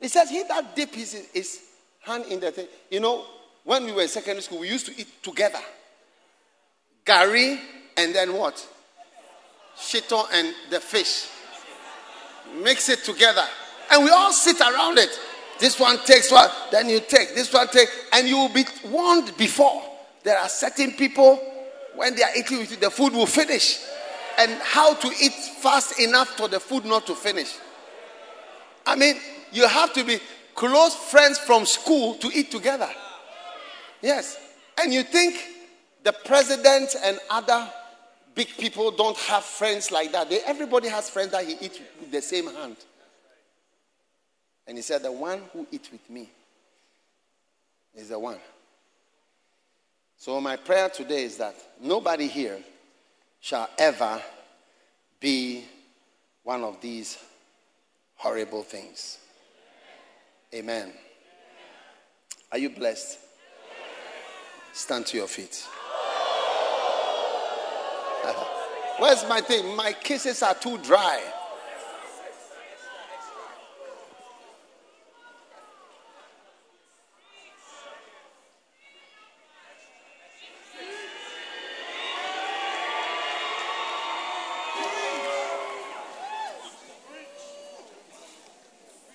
[0.00, 1.60] He says, He that dip his, his
[2.00, 2.66] hand in the thing.
[2.90, 3.24] You know,
[3.62, 5.60] when we were in secondary school, we used to eat together.
[7.06, 7.60] Gari
[7.96, 8.66] and then what?
[9.78, 11.28] shito and the fish.
[12.60, 13.44] Mix it together.
[13.92, 15.20] And we all sit around it.
[15.60, 16.52] This one takes what?
[16.72, 19.84] then you take, this one take, and you will be warned before.
[20.24, 21.36] There are certain people,
[21.94, 23.78] when they are eating with you, the food will finish.
[24.38, 27.56] And how to eat fast enough for the food not to finish.
[28.86, 29.16] I mean,
[29.52, 30.18] you have to be
[30.54, 32.88] close friends from school to eat together.
[34.02, 34.38] Yes.
[34.78, 35.36] And you think
[36.02, 37.68] the president and other
[38.34, 40.30] big people don't have friends like that.
[40.30, 42.76] They, everybody has friends that he eats with the same hand.
[44.66, 46.30] And he said, The one who eats with me
[47.94, 48.38] is the one.
[50.16, 52.58] So, my prayer today is that nobody here
[53.40, 54.22] shall ever
[55.18, 55.64] be
[56.42, 57.18] one of these
[58.16, 59.18] horrible things.
[60.54, 60.92] Amen.
[62.52, 63.18] Are you blessed?
[64.72, 65.66] Stand to your feet.
[68.98, 69.74] Where's my thing?
[69.74, 71.20] My kisses are too dry.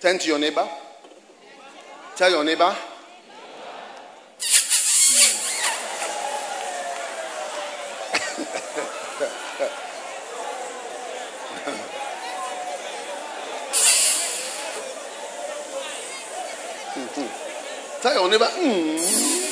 [0.06, 0.68] Turn to your neighbor.
[2.14, 2.70] Tell your neighbor.
[18.00, 18.44] Tell your neighbor.
[18.44, 19.46] Mm.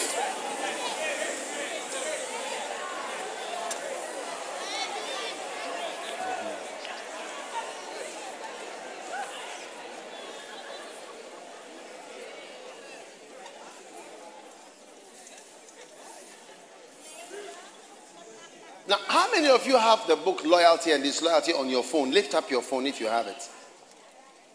[18.86, 22.10] Now, how many you have the book Loyalty and Disloyalty on your phone?
[22.10, 23.48] Lift up your phone if you have it.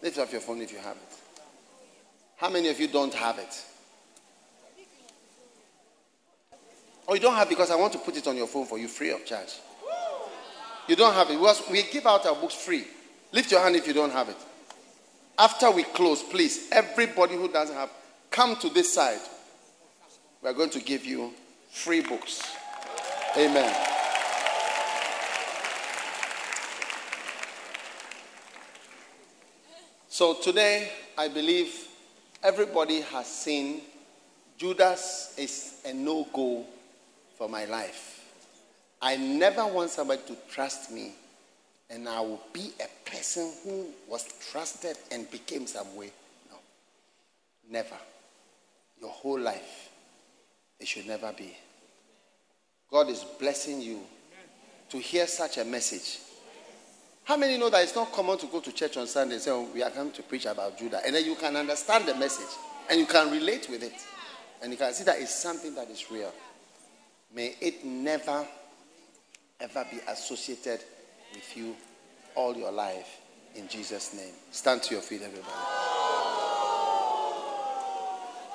[0.02, 1.18] Lift up your phone if you have it.
[2.38, 3.64] How many of you don't have it?
[7.07, 8.88] Or you don't have because I want to put it on your phone for you
[8.88, 9.53] free of charge.
[10.88, 11.40] You don't have it.
[11.72, 12.86] We give out our books free.
[13.31, 14.38] Lift your hand if you don't have it.
[15.38, 17.90] After we close, please, everybody who doesn't have,
[18.30, 19.19] come to this side.
[20.41, 21.34] We are going to give you
[21.72, 22.41] free books.
[23.38, 23.88] Amen.
[30.19, 31.87] So today, I believe
[32.43, 33.79] everybody has seen
[34.57, 36.65] Judas is a no go
[37.37, 38.29] for my life.
[39.01, 41.13] I never want somebody to trust me,
[41.89, 46.11] and I will be a person who was trusted and became some way.
[46.51, 46.57] No.
[47.69, 47.95] Never.
[48.99, 49.89] Your whole life,
[50.81, 51.55] it should never be.
[52.91, 54.01] God is blessing you
[54.89, 56.19] to hear such a message.
[57.30, 59.51] How many know that it's not common to go to church on Sunday and say,
[59.51, 60.99] oh, We are coming to preach about Judah?
[61.06, 62.57] And then you can understand the message
[62.89, 63.93] and you can relate with it.
[64.64, 66.34] And you can see that it's something that is real.
[67.31, 68.47] May it never,
[69.60, 70.80] ever be associated
[71.35, 71.76] with you
[72.34, 73.22] all your life
[73.53, 74.34] in Jesus' name.
[74.49, 75.53] Stand to your feet, everybody.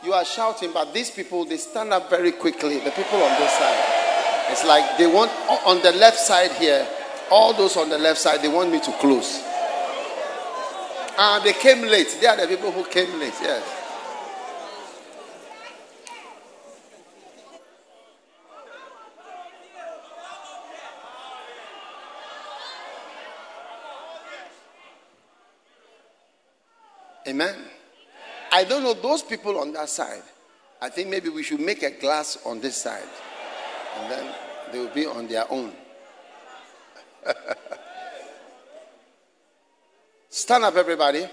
[0.02, 2.80] You are shouting, but these people, they stand up very quickly.
[2.80, 4.50] The people on this side.
[4.50, 5.30] It's like they want,
[5.64, 6.84] on the left side here,
[7.30, 9.40] all those on the left side, they want me to close.
[11.16, 12.18] Ah, they came late.
[12.20, 13.80] They are the people who came late, yes.
[27.26, 27.54] Amen.
[28.52, 30.22] I don't know those people on that side.
[30.80, 33.08] I think maybe we should make a glass on this side.
[33.98, 34.34] And then
[34.70, 35.72] they will be on their own.
[40.28, 41.26] Stand up, everybody.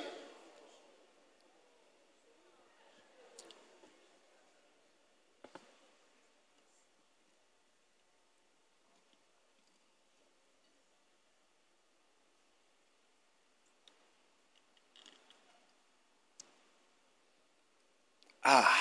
[18.44, 18.76] Ah,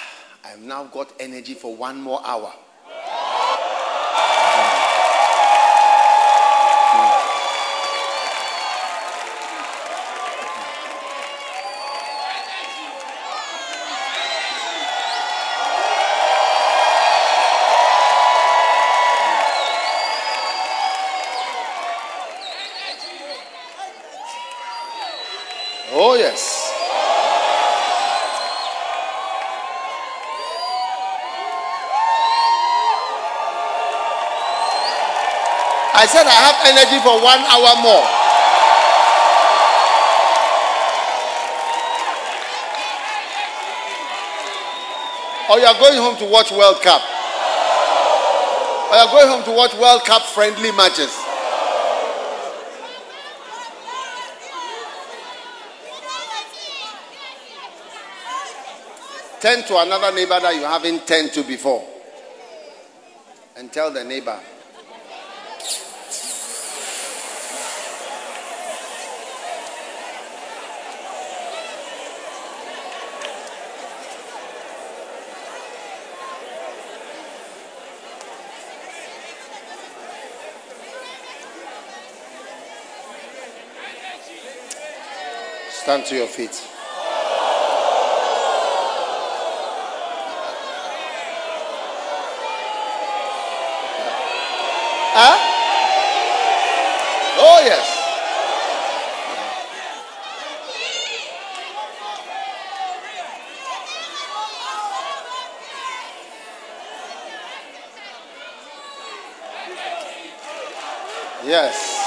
[0.44, 2.52] I've now got energy for one more hour.
[36.10, 38.02] said I have energy for one hour more.
[45.50, 47.02] Or you are going home to watch World Cup.
[48.90, 51.14] Or you are going home to watch World Cup friendly matches.
[59.40, 61.82] Turn to another neighbor that you haven't turned to before
[63.56, 64.38] and tell the neighbor,
[85.90, 86.54] Stand to your feet.
[95.12, 95.36] Huh?
[97.40, 97.86] Oh, yes.
[111.44, 112.00] Yes.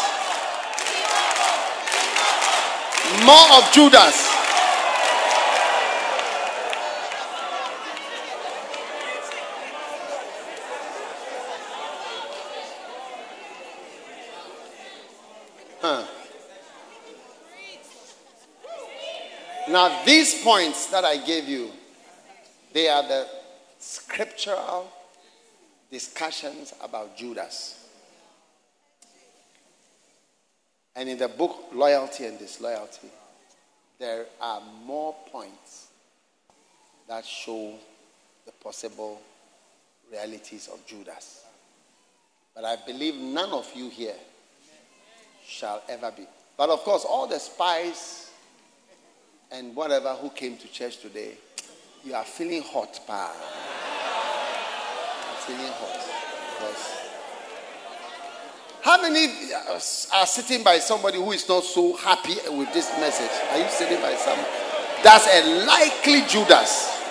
[3.33, 4.29] More of Judas.
[19.67, 21.71] Now, these points that I gave you,
[22.71, 23.27] they are the
[23.79, 24.91] scriptural
[25.89, 27.83] discussions about Judas.
[30.95, 33.09] And in the book Loyalty and Disloyalty,
[33.99, 35.87] there are more points
[37.07, 37.73] that show
[38.45, 39.21] the possible
[40.11, 41.45] realities of Judas.
[42.55, 44.15] But I believe none of you here
[45.45, 46.27] shall ever be.
[46.57, 48.31] But of course, all the spies
[49.51, 51.33] and whatever who came to church today,
[52.03, 53.31] you are feeling hot, pa.
[55.45, 56.09] Feeling hot.
[56.59, 57.12] Because
[58.83, 59.31] how many
[60.13, 63.31] are sitting by somebody who is not so happy with this message?
[63.51, 64.45] Are you sitting by someone?
[65.01, 67.02] That's a likely Judas.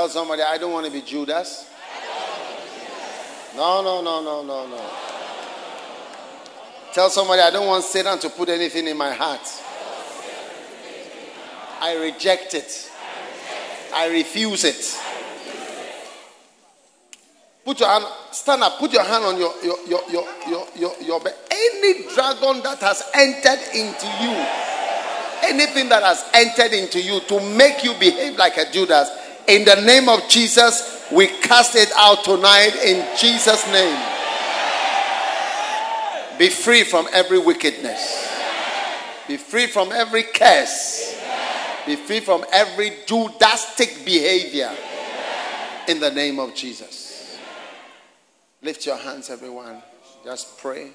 [0.00, 1.68] Tell somebody, I don't want to be Judas.
[3.54, 4.90] No, no, no, no, no, no.
[6.94, 9.46] Tell somebody, I don't want Satan to put anything in my heart.
[11.82, 12.90] I reject it.
[13.92, 14.98] I refuse it.
[17.62, 20.92] Put your hand, stand up, put your hand on your, your, your, your, your, your,
[21.02, 21.34] your bed.
[21.50, 24.32] Any dragon that has entered into you,
[25.44, 29.19] anything that has entered into you to make you behave like a Judas,
[29.50, 34.00] in the name of Jesus, we cast it out tonight in Jesus' name.
[36.38, 38.28] Be free from every wickedness.
[39.26, 41.20] Be free from every curse.
[41.84, 44.70] Be free from every Judastic behavior.
[45.88, 47.36] In the name of Jesus.
[48.62, 49.82] Lift your hands, everyone.
[50.24, 50.90] Just pray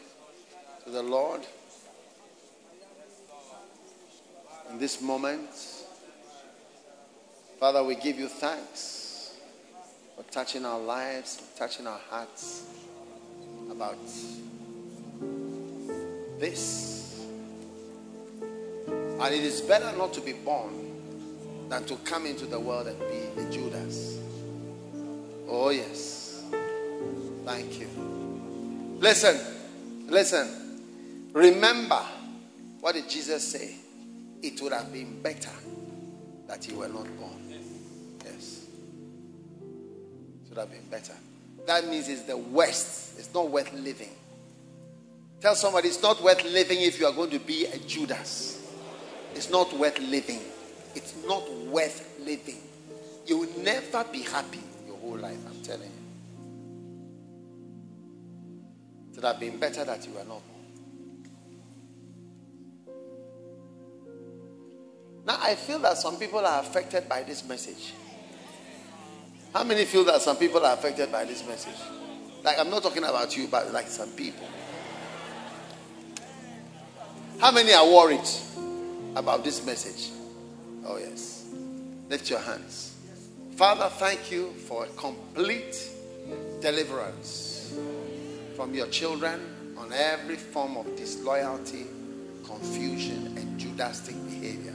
[0.86, 1.42] to the Lord.
[4.72, 5.50] In this moment,
[7.60, 9.34] Father, we give you thanks
[10.16, 12.66] for touching our lives, for touching our hearts
[13.72, 13.98] about
[16.38, 17.26] this.
[19.20, 23.00] And it is better not to be born than to come into the world and
[23.00, 24.20] be a Judas.
[25.48, 26.44] Oh, yes.
[27.46, 27.88] Thank you.
[29.00, 29.40] Listen,
[30.08, 31.30] listen.
[31.32, 32.02] Remember,
[32.82, 33.76] what did Jesus say?
[34.42, 35.52] It would have been better
[36.48, 37.45] that you were not born.
[40.56, 41.14] Would have been better.
[41.68, 43.20] That means it's the worst.
[43.20, 44.12] It's not worth living.
[45.42, 48.62] Tell somebody it's not worth living if you are going to be a Judas.
[49.34, 50.40] It's not worth living.
[50.96, 52.60] It's not worth living.
[53.26, 55.90] You will never be happy your whole life, I'm telling you.
[59.12, 60.42] It would have been better that you were not born.
[65.26, 67.94] Now, I feel that some people are affected by this message.
[69.56, 71.80] How many feel that some people are affected by this message?
[72.44, 74.46] Like, I'm not talking about you, but like some people.
[77.40, 78.28] How many are worried
[79.16, 80.12] about this message?
[80.86, 81.48] Oh, yes.
[82.10, 82.98] Lift your hands.
[83.56, 85.90] Father, thank you for a complete
[86.60, 87.80] deliverance
[88.58, 91.86] from your children on every form of disloyalty,
[92.44, 94.74] confusion, and Judastic behavior.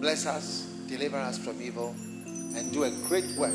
[0.00, 1.94] Bless us deliver us from evil,
[2.54, 3.54] and do a great work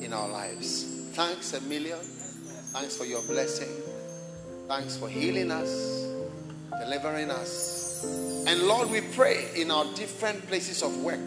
[0.00, 0.84] in our lives.
[1.12, 1.98] Thanks a million.
[1.98, 3.68] Thanks for your blessing.
[4.68, 6.06] Thanks for healing us,
[6.80, 8.04] delivering us.
[8.46, 11.20] And Lord, we pray in our different places of work,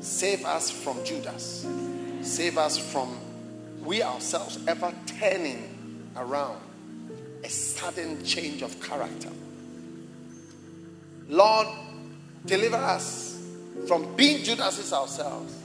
[0.00, 1.66] save us from Judas.
[2.22, 3.18] Save us from
[3.84, 6.60] we ourselves ever turning around
[7.42, 9.30] a sudden change of character.
[11.28, 11.66] Lord,
[12.46, 13.44] deliver us
[13.88, 15.61] from being Judases ourselves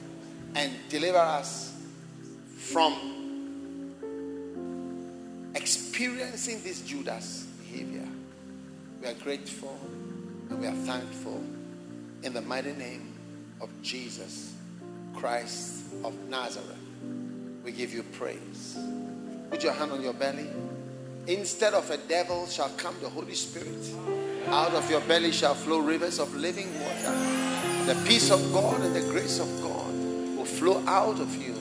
[0.55, 1.75] and deliver us
[2.57, 3.17] from
[5.55, 8.07] experiencing this Judas behavior.
[9.01, 9.77] We are grateful
[10.49, 11.43] and we are thankful
[12.23, 13.13] in the mighty name
[13.61, 14.53] of Jesus
[15.15, 16.77] Christ of Nazareth.
[17.63, 18.77] We give you praise.
[19.49, 20.47] Put your hand on your belly.
[21.27, 23.93] Instead of a devil shall come the Holy Spirit.
[24.47, 27.13] Out of your belly shall flow rivers of living water.
[27.85, 29.76] The peace of God and the grace of God
[30.47, 31.55] flow out of you,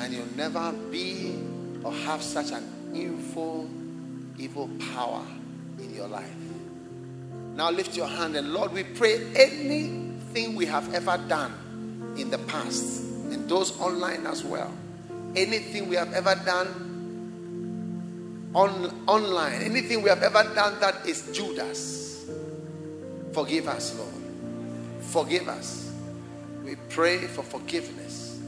[0.00, 1.40] and you'll never be
[1.84, 3.68] or have such an evil,
[4.38, 5.24] evil power
[5.78, 6.34] in your life.
[7.54, 12.38] Now lift your hand and Lord, we pray anything we have ever done in the
[12.38, 14.72] past, and those online as well,
[15.34, 16.90] anything we have ever done
[18.54, 22.26] on, online, anything we have ever done that is Judas,
[23.32, 24.10] forgive us, Lord.
[25.00, 25.81] Forgive us.
[26.64, 28.40] We pray for forgiveness.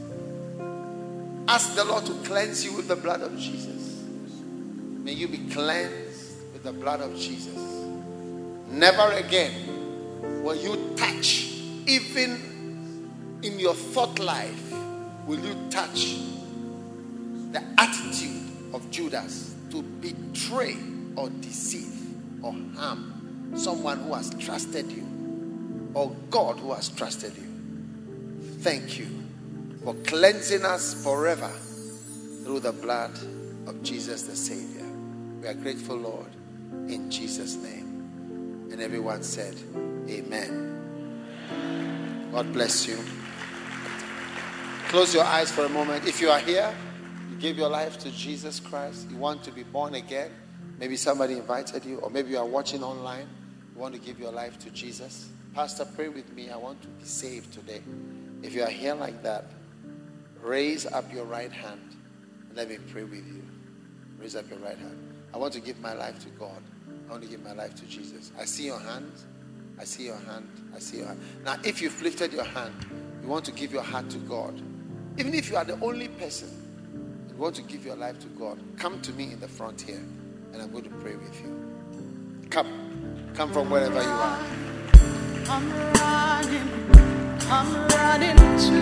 [1.47, 4.03] Ask the Lord to cleanse you with the blood of Jesus.
[5.03, 7.57] May you be cleansed with the blood of Jesus.
[8.67, 11.51] Never again will you touch,
[11.85, 14.73] even in your thought life,
[15.27, 16.15] will you touch
[17.51, 18.41] the attitude
[18.73, 20.77] of Judas to betray
[21.15, 21.93] or deceive
[22.41, 27.54] or harm someone who has trusted you or God who has trusted you.
[28.65, 29.07] Thank you
[29.83, 31.51] for cleansing us forever
[32.43, 33.11] through the blood
[33.67, 34.87] of Jesus the Savior.
[35.39, 36.31] We are grateful, Lord,
[36.87, 38.69] in Jesus' name.
[38.71, 39.53] And everyone said,
[40.09, 40.71] Amen.
[42.31, 42.97] God bless you.
[44.87, 46.07] Close your eyes for a moment.
[46.07, 46.73] If you are here,
[47.29, 50.31] you gave your life to Jesus Christ, you want to be born again,
[50.79, 53.27] maybe somebody invited you, or maybe you are watching online,
[53.75, 55.29] you want to give your life to Jesus.
[55.53, 56.49] Pastor, pray with me.
[56.49, 57.83] I want to be saved today.
[58.45, 59.45] If you are here like that,
[60.39, 61.81] raise up your right hand
[62.47, 63.41] and let me pray with you.
[64.19, 65.15] Raise up your right hand.
[65.33, 66.61] I want to give my life to God.
[67.07, 68.31] I want to give my life to Jesus.
[68.37, 69.11] I see your hand.
[69.79, 70.47] I see your hand.
[70.75, 71.21] I see your hand.
[71.43, 72.75] Now, if you've lifted your hand,
[73.23, 74.53] you want to give your heart to God.
[75.17, 78.59] Even if you are the only person, you want to give your life to God,
[78.77, 80.03] come to me in the front here
[80.53, 82.47] and I'm going to pray with you.
[82.51, 83.31] Come.
[83.33, 84.39] Come from wherever you are.
[87.47, 88.81] I'm running, to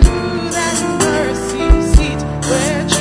[0.50, 2.93] that mercy seat where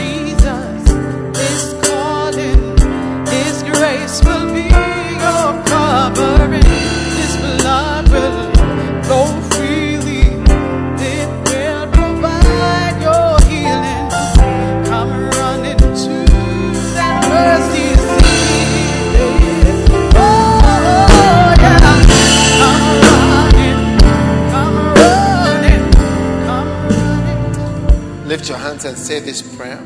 [28.83, 29.85] hands and say this prayer.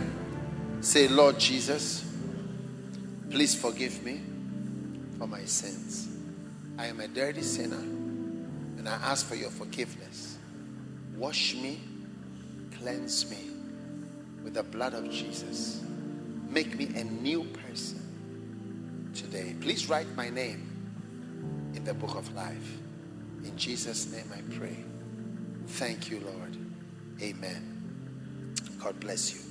[0.82, 2.06] Say, Lord Jesus,
[3.30, 4.22] please forgive me
[5.18, 6.08] for my sins.
[6.78, 10.38] I am a dirty sinner and I ask for your forgiveness.
[11.16, 11.80] Wash me,
[12.80, 13.52] cleanse me
[14.44, 15.84] with the blood of Jesus.
[16.50, 19.56] Make me a new person today.
[19.62, 22.78] Please write my name in the book of life.
[23.44, 24.78] In Jesus' name I pray.
[25.68, 26.58] Thank you, Lord.
[27.22, 27.77] Amen.
[28.80, 29.42] God bless you.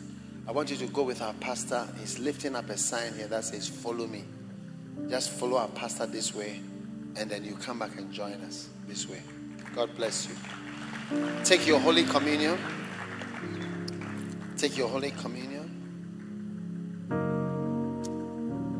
[0.49, 1.87] I want you to go with our pastor.
[1.99, 4.25] He's lifting up a sign here that says, Follow me.
[5.09, 6.61] Just follow our pastor this way,
[7.17, 9.23] and then you come back and join us this way.
[9.75, 10.35] God bless you.
[11.45, 12.59] Take your Holy Communion.
[14.57, 15.57] Take your Holy Communion.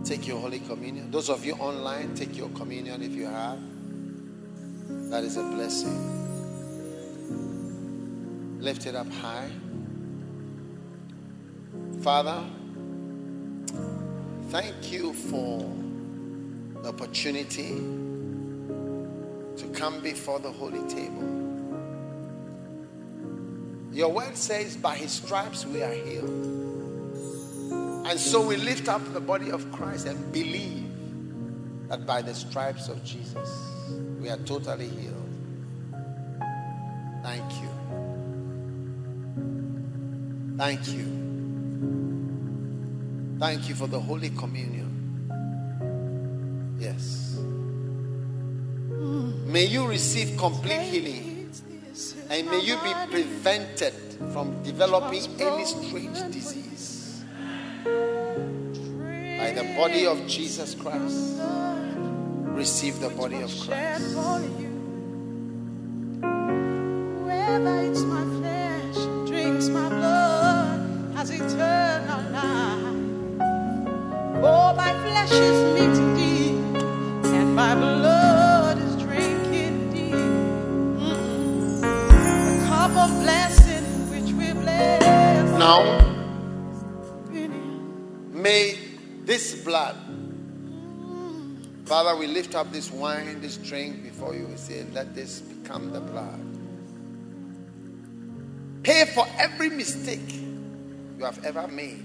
[0.05, 1.11] Take your Holy Communion.
[1.11, 3.59] Those of you online, take your communion if you have.
[5.11, 6.15] That is a blessing.
[8.61, 9.51] Lift it up high.
[12.03, 12.45] Father,
[14.51, 15.59] thank you for
[16.83, 17.75] the opportunity
[19.57, 21.47] to come before the holy table.
[23.93, 26.29] Your word says, by his stripes we are healed.
[28.07, 30.85] And so we lift up the body of Christ and believe
[31.89, 33.49] that by the stripes of Jesus
[34.21, 35.15] we are totally healed.
[37.23, 37.69] Thank you.
[40.57, 41.16] Thank you.
[43.39, 44.87] Thank you for the Holy Communion.
[46.79, 47.39] Yes.
[49.47, 51.51] May you receive complete healing
[52.31, 53.95] and may you be prevented
[54.33, 57.25] from developing any strange disease
[57.85, 61.41] by the body of Jesus Christ.
[62.57, 64.17] Receive the body of Christ.
[68.07, 68.97] my flesh,
[69.29, 72.96] drinks my blood, has eternal life.
[74.49, 76.55] Oh, my flesh is meat indeed,
[77.35, 80.15] and my blood is drink indeed.
[81.03, 81.81] Mm-mm.
[81.81, 85.59] The cup of blessing which we bless.
[85.59, 85.83] Now,
[87.33, 88.41] mm-hmm.
[88.41, 88.79] May
[89.25, 89.97] this blood,
[91.87, 94.47] Father, we lift up this wine, this drink before you.
[94.47, 96.41] We say, let this become the blood.
[98.85, 100.33] Pay for every mistake
[101.19, 102.05] you have ever made.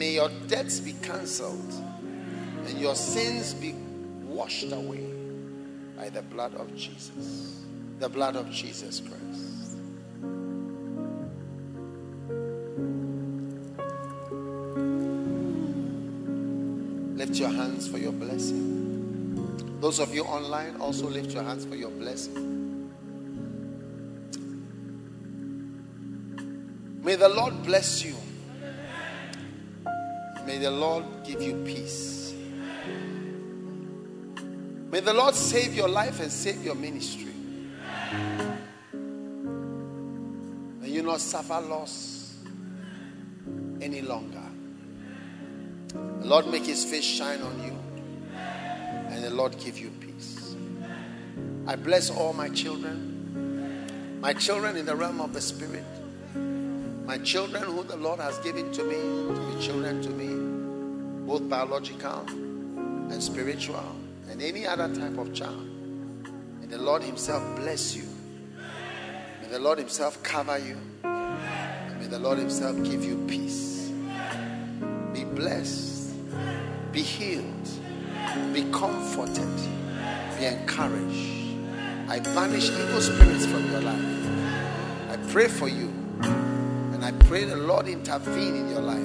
[0.00, 1.74] May your debts be cancelled
[2.64, 3.74] and your sins be
[4.24, 5.04] washed away
[5.94, 7.60] by the blood of Jesus.
[7.98, 9.76] The blood of Jesus Christ.
[17.18, 19.76] Lift your hands for your blessing.
[19.82, 22.88] Those of you online also lift your hands for your blessing.
[27.02, 28.14] May the Lord bless you.
[30.50, 32.34] May the Lord give you peace.
[34.90, 37.32] May the Lord save your life and save your ministry.
[40.80, 42.34] May you not suffer loss
[43.80, 44.42] any longer.
[45.86, 47.78] The Lord make his face shine on you.
[49.14, 50.56] And the Lord give you peace.
[51.68, 54.18] I bless all my children.
[54.20, 55.84] My children in the realm of the spirit.
[57.10, 61.48] My children who the Lord has given to me to be children to me, both
[61.48, 63.96] biological and spiritual,
[64.28, 65.66] and any other type of child.
[66.60, 68.04] May the Lord Himself bless you.
[69.42, 70.76] May the Lord Himself cover you.
[71.02, 73.90] And may the Lord Himself give you peace.
[75.12, 76.12] Be blessed.
[76.92, 77.70] Be healed.
[78.52, 79.56] Be comforted.
[80.38, 81.58] Be encouraged.
[82.08, 85.10] I banish evil spirits from your life.
[85.10, 85.89] I pray for you.
[87.10, 89.02] I pray the Lord intervene in your life.